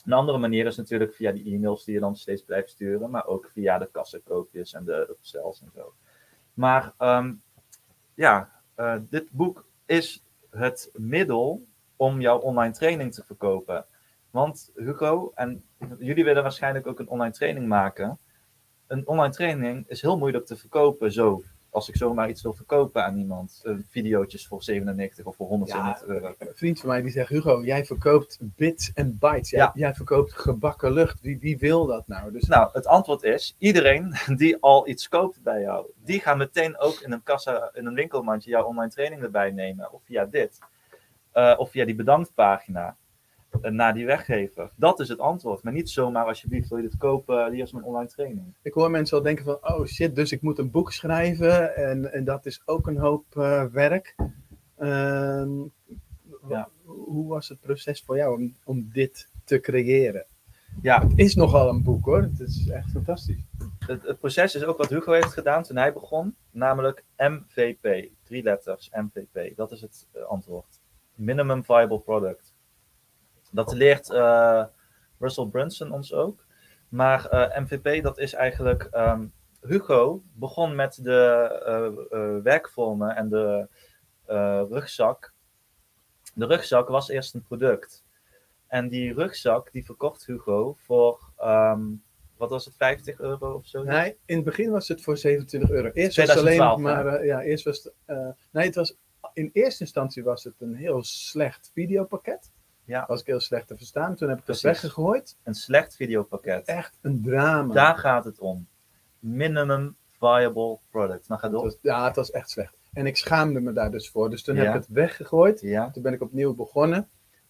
[0.05, 3.27] Een andere manier is natuurlijk via die e-mails die je dan steeds blijft sturen, maar
[3.27, 5.95] ook via de kassenkoopjes en de upsells en zo.
[6.55, 7.35] Maar ehm,
[8.15, 11.69] ja, eh, dit boek is het middel
[12.01, 13.85] om jouw online training te verkopen.
[14.31, 15.65] Want Hugo, en
[15.99, 18.19] jullie willen waarschijnlijk ook een online training maken.
[18.87, 21.43] Een online training is heel moeilijk te verkopen zo.
[21.71, 23.61] Als ik zomaar iets wil verkopen aan iemand.
[23.65, 26.35] Uh, videootjes voor 97 of voor 197 Ja, euro.
[26.39, 29.51] Een vriend van mij die zegt, Hugo, jij verkoopt bits en bytes.
[29.51, 29.71] Jij, Ja.
[29.75, 31.21] jij verkoopt gebakken lucht.
[31.21, 32.33] Wie, wie wil dat nou?
[32.33, 36.79] Dus Nou, het antwoord is: iedereen die al iets koopt bij jou, die gaat meteen
[36.79, 39.93] ook in een kassa, in een winkelmandje jouw online training erbij nemen.
[39.93, 40.59] Of via dit.
[41.35, 42.97] Uh, of via die bedanktpagina.
[43.63, 44.71] Uh, naar die weggever.
[44.77, 45.63] Dat is het antwoord.
[45.63, 48.55] Maar niet zomaar alsjeblieft wil je dit kopen, hier is mijn online training.
[48.63, 51.77] ik hoor mensen al denken van, oh shit, dus ik moet een boek schrijven.
[51.77, 54.15] En, en dat is ook een hoop uh, werk.
[54.77, 55.51] Ehm,
[56.49, 56.69] Ja.
[56.85, 60.27] Hoe was het proces voor jou om, om dit te creëren?
[60.83, 62.23] Ja, Het is nogal een boek hoor.
[62.23, 63.45] Het is echt fantastisch.
[63.79, 68.09] het, het, proces is ook wat Hugo heeft gedaan toen hij begon, namelijk MVP.
[68.23, 69.57] Drie letters, MVP.
[69.57, 70.80] Dat is het antwoord.
[71.21, 72.55] Minimum Viable Product.
[73.51, 74.65] Dat leert eh,
[75.19, 76.45] Russell Brunson ons ook.
[76.89, 78.83] Maar eh, MVP, dat is eigenlijk.
[78.83, 79.27] ehm,
[79.61, 81.51] Hugo begon met de
[82.11, 83.69] eh, werkvormen en de
[84.71, 85.33] rugzak.
[86.35, 88.05] De rugzak was eerst een product.
[88.67, 91.81] En die rugzak die verkocht Hugo voor, ehm,
[92.37, 93.83] wat was het, 50 euro of zo?
[93.83, 95.91] Nee, in het begin was het voor 27 euro.
[95.93, 97.95] Eerst was het 2012, alleen maar, eh, ja, eerst was het,
[98.51, 98.97] nee, het was,
[99.35, 102.51] in eerste instantie was het een heel slecht videopakket.
[102.85, 103.05] Ja.
[103.09, 104.15] Was ik heel slecht te verstaan.
[104.15, 104.81] Toen heb ik dat Precies.
[104.83, 105.37] weggegooid.
[105.43, 106.67] Een slecht videopakket.
[106.67, 107.75] Echt een drama.
[107.75, 108.67] Daar gaat het om.
[109.19, 111.29] Minimum viable product.
[111.29, 111.65] Nou, ga Het door.
[111.65, 112.79] was, ja, het was echt slecht.
[112.93, 114.31] En ik schaamde me daar dus voor.
[114.31, 114.63] Dus toen Ja.
[114.63, 115.61] heb ik het weggegooid.
[115.61, 117.09] Ja, Toen ben ik opnieuw begonnen.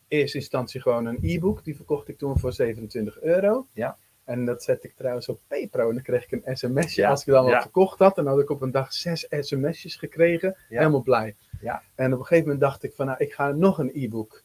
[0.09, 1.65] Eerste instantie gewoon een e-book.
[1.65, 3.67] Die verkocht ik toen voor 27 euro.
[3.73, 3.97] Ja.
[4.31, 5.89] En dat zette ik trouwens op PayPro.
[5.89, 7.61] En dan kreeg ik een sms'je Ja, als ik het allemaal ja.
[7.61, 8.19] verkocht had.
[8.19, 10.57] En dan had ik op een dag zes sms'jes gekregen.
[10.69, 10.79] Ja.
[10.79, 11.37] Helemaal blij.
[11.61, 11.83] Ja.
[11.95, 14.43] En op een gegeven moment dacht ik van, nou, ik ga nog een e-book.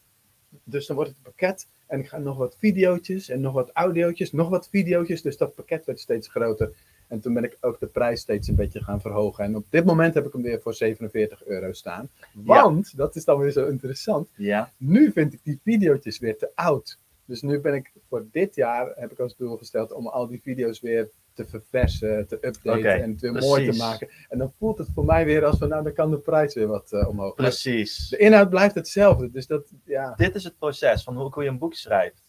[0.64, 1.68] Dus dan wordt het pakket.
[1.88, 5.22] En ik ga nog wat videootjes en nog wat audiootjes, nog wat videootjes.
[5.22, 6.72] Dus dat pakket werd steeds groter.
[7.08, 9.44] En toen ben ik ook de prijs steeds een beetje gaan verhogen.
[9.44, 12.10] En op dit moment heb ik hem weer voor 47 euro staan.
[12.34, 16.52] Want, dat is dan weer zo interessant, ja, nu vind ik die video's weer te
[16.56, 16.98] oud.
[17.26, 20.42] Dus nu ben ik voor dit jaar, heb ik als doel gesteld om al die
[20.42, 24.10] video's weer te verversen, te updaten en het weer mooi te maken.
[24.30, 26.68] En dan voelt het voor mij weer als van, nou dan kan de prijs weer
[26.68, 27.36] wat eh, omhoog.
[27.36, 28.10] Precies.
[28.10, 30.14] de inhoud blijft hetzelfde, dus dat, ja.
[30.16, 32.24] Dit is het proces van hoe, hoe je een boek schrijft.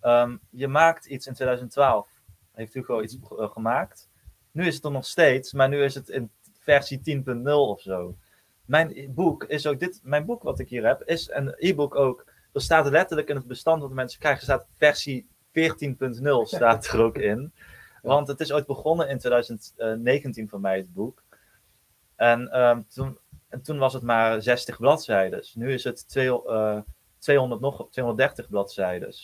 [0.00, 2.08] Ehm, je maakt iets in 2012.
[2.52, 4.08] Heeft Hugo iets eh, gemaakt.
[4.50, 8.16] Nu is het er nog steeds, maar nu is het in versie 10.0 of zo.
[8.64, 10.00] Mijn boek is ook dit.
[10.02, 12.26] Mijn boek wat ik hier heb, is een e-book ook.
[12.52, 17.18] Er staat letterlijk in het bestand dat mensen krijgen, staat versie 14.0 staat er ook
[17.18, 17.52] in.
[18.02, 21.22] Want het is ooit begonnen in 2019 voor mij, het boek.
[22.16, 23.18] En, ehm, toen,
[23.48, 25.44] en toen was het maar 60 bladzijden.
[25.54, 26.78] Nu is het twee- eh,
[27.18, 29.14] 200 nog, 230 bladzijden.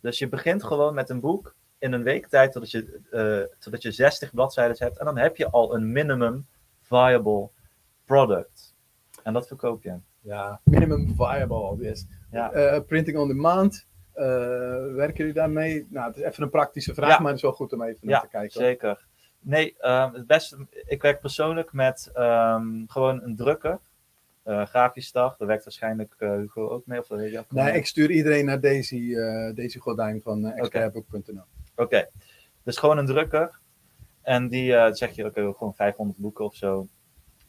[0.00, 3.92] Dus je begint gewoon met een boek in een week tijd totdat je, totdat je
[3.92, 4.98] 60 bladzijden hebt.
[4.98, 6.46] En dan heb je al een minimum
[6.82, 7.50] viable
[8.04, 8.74] product.
[9.22, 9.98] En dat verkoop je.
[10.20, 12.06] Ja, minimum viable, yes.
[12.30, 12.52] Ja.
[12.52, 14.24] Eh, printing on demand, eh,
[14.92, 15.86] werken jullie daarmee?
[15.90, 18.20] Nou, het is even een praktische vraag, maar het is wel goed om even naar
[18.20, 18.60] te kijken.
[18.60, 18.70] hoor.
[18.70, 19.08] zeker.
[19.42, 19.74] Nee,
[20.12, 23.78] het beste, ik werk persoonlijk met ehm, gewoon een drukker.
[24.42, 26.98] eh grafisch dag, daar werkt waarschijnlijk Hugo ook mee.
[26.98, 29.14] Of dat weet je ook Nee, ik stuur iedereen naar Daisy,
[29.54, 31.42] Daisy Gordijn van uh, expertboek.nl.
[31.76, 32.08] Oké,
[32.62, 33.58] dus gewoon een drukker.
[34.22, 36.88] En die zeg je, oké, gewoon 500 boeken of zo.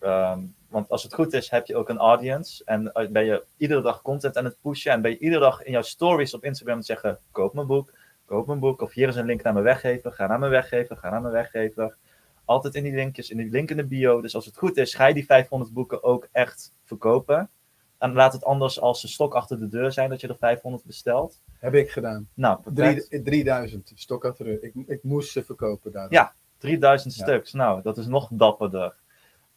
[0.01, 0.39] Ehm,
[0.69, 2.63] want als het goed is, heb je ook een audience.
[2.65, 4.91] En eh, ben je iedere dag content aan het pushen.
[4.91, 7.67] En ben je iedere dag in jouw stories op Instagram aan het zeggen: koop mijn
[7.67, 7.93] boek,
[8.25, 8.81] koop mijn boek.
[8.81, 10.11] Of hier is een link naar mijn weggever.
[10.11, 11.97] Ga naar mijn weggever, ga naar mijn weggever.
[12.45, 14.21] Altijd in die linkjes, in die link in de bio.
[14.21, 17.49] Dus als het goed is, ga je die 500 boeken ook echt verkopen.
[17.97, 20.83] En laat het anders als een stok achter de deur zijn dat je er 500
[20.85, 21.41] bestelt.
[21.59, 22.27] Heb ik gedaan.
[22.33, 22.59] Nou.
[22.73, 26.07] Drie, 3000, stok achter de- ik, ik moest ze verkopen daar.
[26.11, 26.33] Ja.
[26.57, 27.23] 3000 Ja.
[27.23, 27.53] stuks.
[27.53, 28.95] Nou, dat is nog dapperder.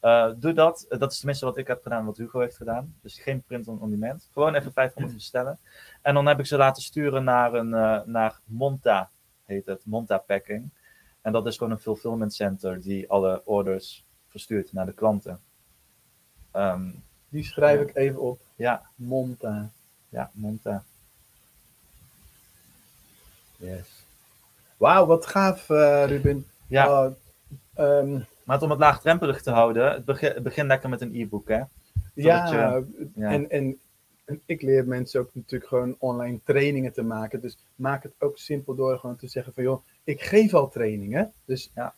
[0.05, 0.87] Eh, doe dat.
[0.89, 2.95] Eh, dat is tenminste wat ik heb gedaan, wat Hugo heeft gedaan.
[3.03, 4.29] Dus geen print on, on demand.
[4.33, 5.59] Gewoon even 500 bestellen.
[6.03, 9.11] En dan heb ik ze laten sturen naar, een, eh, naar Monta,
[9.45, 9.85] heet het.
[9.87, 10.71] Monta Packing.
[11.21, 15.41] En dat is gewoon een fulfillment center die alle orders verstuurt naar de klanten.
[16.51, 16.91] Ehm,
[17.29, 18.41] Die schrijf ik even op.
[18.57, 19.69] ja, Monta.
[20.09, 20.85] ja, Monta.
[23.57, 23.89] Yes.
[24.77, 25.69] Wauw, wat gaaf,
[26.09, 26.47] Ruben.
[26.67, 27.15] Ja, Oh,
[27.75, 31.61] ehm, maar om het laagdrempelig te houden, het begin, begin lekker met een e-book, hè?
[32.15, 33.31] ja, je- ja.
[33.31, 33.79] En, en,
[34.25, 37.41] en ik leer mensen ook natuurlijk gewoon online trainingen te maken.
[37.41, 41.33] Dus maak het ook simpel door gewoon te zeggen van joh, ik geef al trainingen.
[41.45, 41.95] Dus Ja.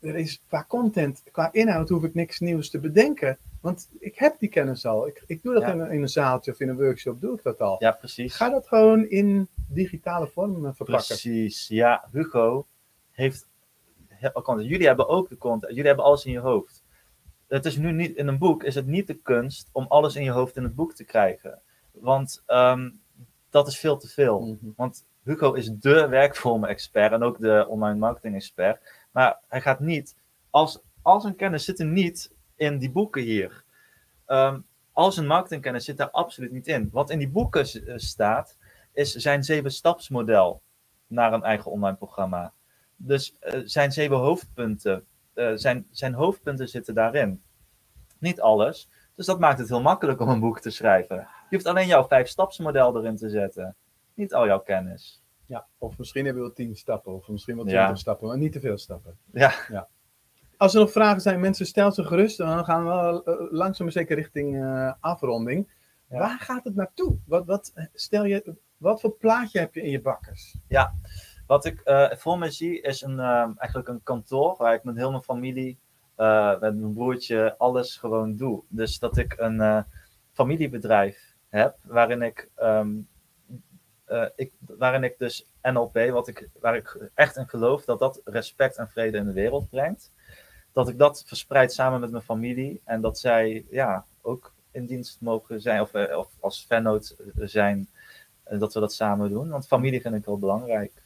[0.00, 3.38] er is qua content, qua inhoud hoef ik niks nieuws te bedenken.
[3.60, 5.06] Want ik heb die kennis al.
[5.06, 5.72] Ik, ik doe dat Ja.
[5.72, 7.76] in, een, in een zaaltje of in een workshop, doe ik dat al.
[7.78, 8.34] Ja, precies.
[8.34, 11.06] Ga dat gewoon in digitale vorm verpakken.
[11.06, 12.08] Precies, ja.
[12.12, 12.66] Hugo
[13.10, 13.46] heeft.
[14.32, 14.68] Content.
[14.68, 15.70] Jullie hebben ook de content.
[15.72, 16.82] Jullie hebben alles in je hoofd.
[17.48, 20.24] Het is nu niet in een boek, is het niet de kunst om alles in
[20.24, 21.60] je hoofd in het boek te krijgen.
[21.92, 22.90] Want ehm,
[23.50, 24.40] dat is veel te veel.
[24.40, 24.70] Mhm.
[24.76, 29.06] Want Hugo is de werkvormen-expert en ook de online marketing-expert.
[29.10, 30.16] Maar hij gaat niet.
[30.50, 33.64] Als, al zijn kennis zit er niet in die boeken hier.
[34.26, 34.58] Ehm
[34.92, 36.88] al zijn marketingkennis zit daar absoluut niet in.
[36.92, 38.56] Wat in die boeken eh, staat,
[38.92, 40.62] is zijn zeven-stapsmodel
[41.06, 42.52] naar een eigen online programma.
[43.04, 47.42] Dus eh, zijn zeven hoofdpunten, eh, zijn, zijn hoofdpunten zitten daarin.
[48.18, 48.88] Niet alles.
[49.14, 51.16] Dus dat maakt het heel makkelijk om een boek te schrijven.
[51.16, 53.76] Je hoeft alleen jouw vijf-stapsmodel erin te zetten.
[54.14, 55.22] Niet al jouw kennis.
[55.46, 57.72] Ja, of misschien hebben we wel tien stappen, of misschien wel Ja.
[57.78, 59.18] twintig stappen, maar niet te veel stappen.
[59.32, 59.52] Ja,
[60.56, 62.38] Als er nog vragen zijn, mensen, stel ze gerust.
[62.38, 64.64] Dan gaan we eh, langzaam maar zeker richting
[65.00, 65.72] afronding.
[66.08, 66.18] Ja.
[66.18, 67.16] Waar gaat het naartoe?
[67.26, 70.56] Wat, wat, stel je, Wat voor plaatje heb je in je bakkers?
[71.52, 74.96] Wat ik eh, voor me zie is een, eh, eigenlijk een kantoor waar ik met
[74.96, 75.78] heel mijn familie,
[76.14, 78.62] eh, met mijn broertje, alles gewoon doe.
[78.68, 79.82] Dus dat ik een eh,
[80.32, 82.90] familiebedrijf heb waarin ik, ehm,
[84.04, 88.20] eh, ik, waarin ik dus NLP, wat ik, waar ik echt in geloof dat dat
[88.24, 90.12] respect en vrede in de wereld brengt.
[90.72, 95.20] Dat ik dat verspreid samen met mijn familie en dat zij ja, ook in dienst
[95.20, 97.88] mogen zijn of, of als vennoot zijn.
[98.44, 99.48] dat we dat samen doen.
[99.48, 101.01] Want familie vind ik wel belangrijk.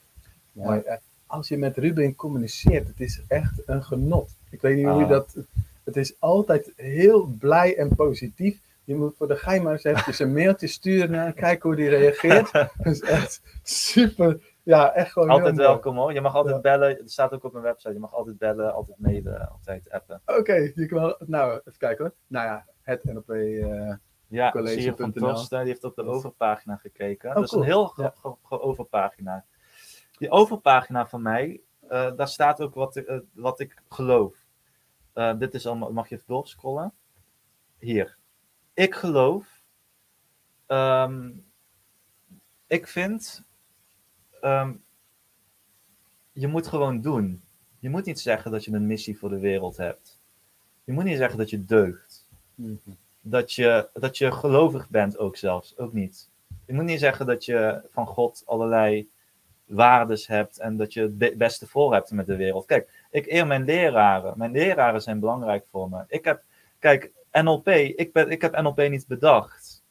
[0.65, 0.81] Mooi.
[0.81, 0.97] Eh,
[1.27, 4.31] Als je met Ruben communiceert, het is echt een genot.
[4.51, 5.11] Ik weet niet hoe je Ah.
[5.11, 5.37] dat.
[5.85, 8.59] Het is altijd heel blij en positief.
[8.85, 11.89] Je moet voor de gein maar eens eventjes een mailtje sturen en kijken hoe die
[11.89, 12.53] reageert.
[12.53, 14.41] Dat is echt super.
[14.63, 16.13] Ja, echt gewoon heel Altijd welkom hoor.
[16.13, 16.61] Je mag altijd Ja.
[16.61, 16.89] bellen.
[16.97, 17.93] Het staat ook op mijn website.
[17.93, 20.21] Je mag altijd bellen, altijd mailen, altijd appen.
[20.27, 21.17] Oké, je kan.
[21.27, 22.15] Nou, even kijken hoor.
[22.27, 23.31] Nou ja, het NLP.
[23.31, 23.93] eh,
[24.29, 25.13] Ja, College zie je van.
[25.13, 27.29] Torsten, die heeft op de overpagina gekeken.
[27.29, 27.63] Oh, dat is cool.
[27.63, 28.15] een heel Ja.
[28.49, 29.45] overpagina.
[30.19, 34.37] Die overpagina van mij, eh, daar staat ook wat, ik- eh, wat ik geloof.
[35.13, 36.93] Eh, dit is allemaal, mag je even doorscrollen?
[37.79, 38.17] Hier.
[38.75, 39.55] Ik geloof.
[40.67, 41.31] ehm,
[42.67, 43.45] ik vind.
[44.41, 44.73] ehm,
[46.33, 47.43] je moet gewoon doen.
[47.79, 50.21] Je moet niet zeggen dat je een missie voor de wereld hebt.
[50.85, 52.27] Je moet niet zeggen dat je deugt
[53.21, 56.29] dat je, dat je gelovig bent ook zelfs, ook niet.
[56.67, 59.11] Je moet niet zeggen dat je van God allerlei
[59.67, 62.67] waardes hebt en dat je het be- beste voor hebt met de wereld.
[62.67, 64.39] Kijk, ik eer mijn leraren.
[64.39, 66.05] Mijn leraren zijn belangrijk voor me.
[66.09, 66.43] Ik heb,
[66.79, 69.85] kijk, NLP, ik, ben, ik heb NLP niet bedacht.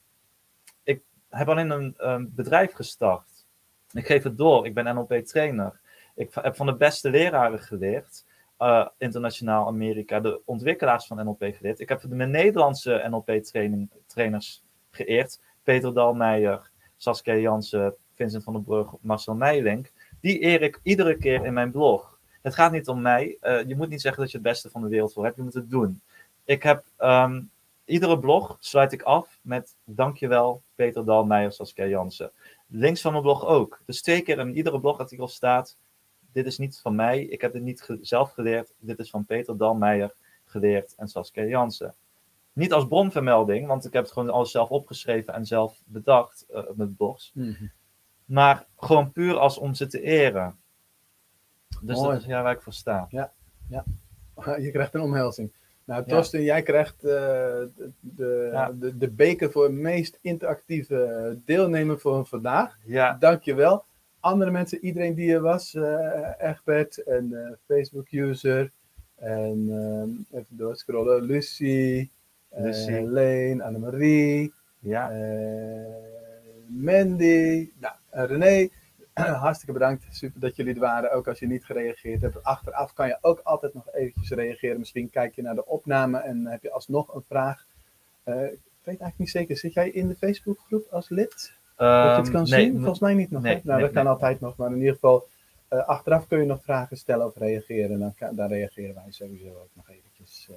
[0.82, 3.46] Ik heb alleen een, een bedrijf gestart.
[3.92, 4.66] Ik geef het door.
[4.66, 5.80] Ik ben NLP-trainer.
[6.14, 8.24] Ik heb van de beste leraren geleerd
[8.56, 11.80] eh, internationaal Amerika de ontwikkelaars van NLP geleerd.
[11.80, 15.40] Ik heb de Nederlandse NLP-trainers geëerd.
[15.62, 19.92] Peter Dalmeijer, Saskia Jansen, Vincent van den Brug, Marcel Meijlink.
[20.20, 22.18] Die eer ik iedere keer in mijn blog.
[22.42, 23.36] Het gaat niet om mij.
[23.40, 25.36] Eh, je moet niet zeggen dat je het beste van de wereld voor hebt.
[25.36, 26.00] Je moet het doen.
[26.44, 27.42] Ik heb ehm,
[27.84, 32.30] iedere blog sluit ik af met dankjewel Peter Dalmeijer, Saskia Jansen.
[32.66, 33.80] Links van mijn blog ook.
[33.86, 35.76] Dus twee keer in iedere blogartikel staat
[36.36, 39.56] dit is niet van mij, ik heb dit niet zelf geleerd, dit is van Peter
[39.56, 40.14] Dalmeijer
[40.44, 41.94] geleerd en Saskia Jansen.
[42.52, 46.62] Niet als bronvermelding, want ik heb het gewoon alles zelf opgeschreven en zelf bedacht eh,
[46.74, 47.32] met blogs,
[48.26, 50.56] maar gewoon puur als om ze te eren.
[51.80, 52.10] Dus Mooi.
[52.12, 53.06] dat is ja, waar ik voor sta.
[54.58, 55.52] Je krijgt een omhelzing.
[55.84, 56.08] Nou, Ja.
[56.14, 58.72] Torsten, jij krijgt eh, de, de, Ja.
[58.72, 62.78] de, de beker voor meest interactieve deelnemer voor vandaag.
[62.84, 63.84] Ja, Dankjewel.
[64.20, 68.72] Andere mensen, iedereen die er was, eh Egbert, een eh, Facebook-user.
[69.14, 72.10] En ehm, even doorscrollen, Lucie,
[72.48, 73.06] eh, Lucie.
[73.06, 75.08] Leen, Annemarie, ja,
[76.66, 78.68] Mandy, nou, en René.
[79.44, 80.04] Hartstikke bedankt.
[80.10, 81.12] Super dat jullie er waren.
[81.12, 82.42] Ook als je niet gereageerd hebt.
[82.42, 84.78] Achteraf kan je ook altijd nog eventjes reageren.
[84.78, 87.66] Misschien kijk je naar de opname en heb je alsnog een vraag.
[88.24, 88.42] Eh, ik
[88.82, 89.56] weet eigenlijk niet zeker.
[89.56, 91.52] Zit jij in de Facebookgroep als lid?
[91.76, 92.76] Dat je het Ehm, kan nee, zien?
[92.78, 93.42] Volgens mij niet nog.
[93.42, 94.56] nee, nou, nee, dat kan altijd nog.
[94.56, 95.26] Maar in ieder geval,
[95.68, 97.98] eh, achteraf kun je nog vragen stellen of reageren.
[97.98, 100.48] Dan kan, daar reageren wij sowieso ook nog eventjes.
[100.50, 100.56] eh.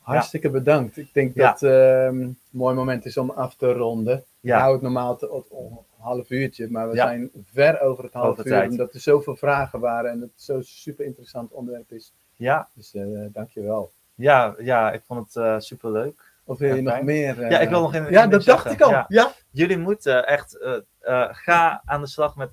[0.00, 0.96] hartstikke bedankt.
[0.96, 1.50] Ik denk Ja.
[1.50, 4.24] dat ehm, een mooi moment is om af te ronden.
[4.40, 7.06] Ja, hou het normaal te, een half uurtje, maar we Ja.
[7.06, 8.52] zijn ver over het half Over uur.
[8.52, 8.70] tijd.
[8.70, 12.12] Omdat er zoveel vragen waren en het zo'n super interessant onderwerp is.
[12.36, 13.92] ja, Dus eh dankjewel.
[14.14, 16.26] ja, ja, ik vond het eh, superleuk.
[16.44, 17.50] Of wil je nog meer?
[17.50, 18.70] Ja, ik wil nog een- Ja, dat dacht zeggen.
[18.70, 18.90] ik al.
[18.90, 19.04] Ja.
[19.08, 19.32] Ja.
[19.50, 20.58] Jullie moeten echt,
[21.30, 22.50] ga aan de slag met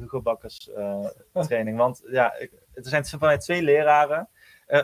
[0.00, 0.70] Hugo Bakkers
[1.48, 1.76] training.
[1.78, 4.28] Want ja, ik, er zijn vanuit twee leraren.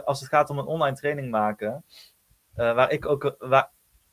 [0.05, 1.85] als het gaat om een online training maken,
[2.55, 3.71] waar ik ook, waar,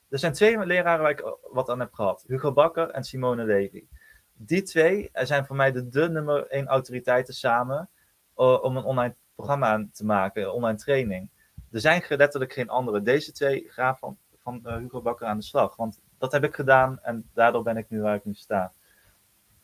[0.10, 2.24] er zijn twee leraren waar ik wat aan heb gehad.
[2.28, 3.86] Hugo Bakker en Simone Levy.
[4.34, 7.90] Die twee zijn voor mij de, de nummer één autoriteiten samen
[8.36, 11.30] eh, om een online programma te maken, online training.
[11.72, 13.02] Er zijn letterlijk geen andere.
[13.02, 15.76] Deze twee gaan van, van eh, Hugo Bakker aan de slag.
[15.76, 18.72] Want dat heb ik gedaan en daardoor ben ik nu waar ik nu sta.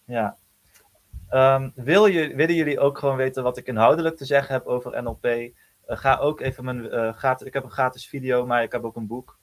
[0.06, 0.38] Ja.
[1.30, 5.04] Ehm, wil je, willen jullie ook gewoon weten wat ik inhoudelijk te zeggen heb over
[5.04, 5.26] NLP?
[5.26, 5.52] Eh,
[5.86, 7.48] ga ook even mijn gratis.
[7.48, 9.41] Ik heb een gratis video, maar ik heb ook een boek.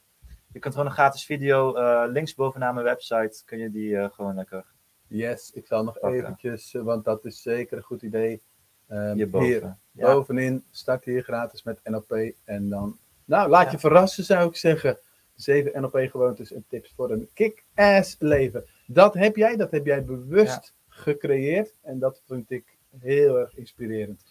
[0.52, 3.42] Je kunt gewoon een gratis video eh, links bovenaan mijn website.
[3.44, 4.64] Kun je die eh, gewoon lekker
[5.06, 6.18] Yes, ik zal nog Pakken.
[6.20, 8.42] eventjes, eh, want dat is zeker een goed idee.
[8.88, 9.46] Ehm, hierboven.
[9.48, 10.12] Hier, ja.
[10.14, 12.32] bovenin, start hier gratis met NLP.
[12.44, 13.70] En dan, nou, laat Ja.
[13.70, 14.98] je verrassen zou ik zeggen.
[15.34, 18.64] Zeven NLP-gewoontes en tips voor een kick-ass leven.
[18.86, 21.74] Dat heb jij, dat heb jij bewust gecreëerd.
[21.82, 22.64] En dat vind ik
[22.98, 24.24] heel erg inspirerend.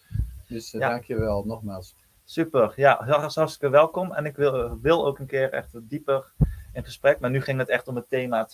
[0.48, 0.88] Dus uh, Ja.
[0.88, 1.94] dankjewel nogmaals.
[2.30, 4.12] Super, ja, hartstikke welkom.
[4.12, 6.32] En ik wil, wil ook een keer echt dieper
[6.72, 7.20] in gesprek.
[7.20, 8.48] Maar nu ging het echt om het thema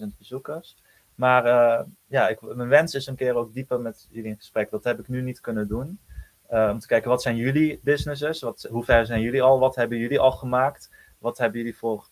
[0.00, 0.76] 200.000 bezoekers.
[1.14, 4.70] Maar eh, ja, ik, mijn wens is een keer ook dieper met jullie in gesprek.
[4.70, 6.00] Dat heb ik nu niet kunnen doen.
[6.46, 8.40] Eh, om te kijken, wat zijn jullie businesses?
[8.40, 9.58] Wat, hoe ver zijn jullie al?
[9.58, 10.90] Wat hebben jullie al gemaakt?
[11.18, 12.08] Wat hebben jullie voor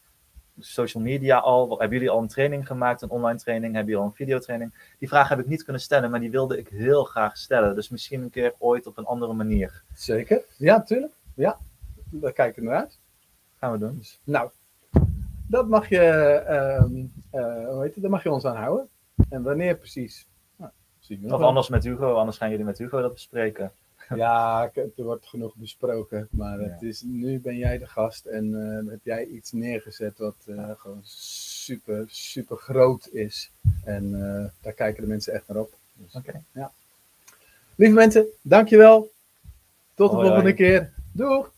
[0.59, 1.69] social media al?
[1.69, 3.75] Hebben jullie al een training gemaakt, een online training?
[3.75, 4.95] Hebben jullie al een videotraining?
[4.99, 7.75] Die vraag heb ik niet kunnen stellen, maar die wilde ik heel graag stellen.
[7.75, 9.83] Dus misschien een keer ooit op een andere manier.
[9.95, 10.43] Zeker.
[10.57, 11.13] Ja, tuurlijk.
[11.35, 11.59] Ja,
[12.11, 12.99] daar kijk ik naar uit.
[13.59, 13.97] Gaan we doen.
[13.99, 14.51] Dus, nou,
[15.47, 16.01] dat mag je,
[16.47, 18.89] ehm, eh, hoe heet het, daar mag je ons aan houden.
[19.29, 20.27] En wanneer precies?
[20.57, 21.49] Nou, zien we nog Of wel.
[21.49, 23.73] anders met Hugo, anders gaan jullie met Hugo dat bespreken.
[24.15, 26.29] Ja, er wordt genoeg besproken.
[26.31, 26.69] Maar Ja.
[26.69, 28.55] het is, nu ben jij de gast en
[28.85, 33.51] eh, heb jij iets neergezet wat eh, gewoon super, super groot is.
[33.85, 35.75] En eh, daar kijken de mensen echt naar op.
[35.95, 36.43] Dus, Oké.
[36.53, 36.73] ja.
[37.75, 39.11] Lieve mensen, dankjewel.
[39.95, 40.55] Tot de Hoi, volgende hoi.
[40.55, 40.93] keer.
[41.13, 41.53] Doeg!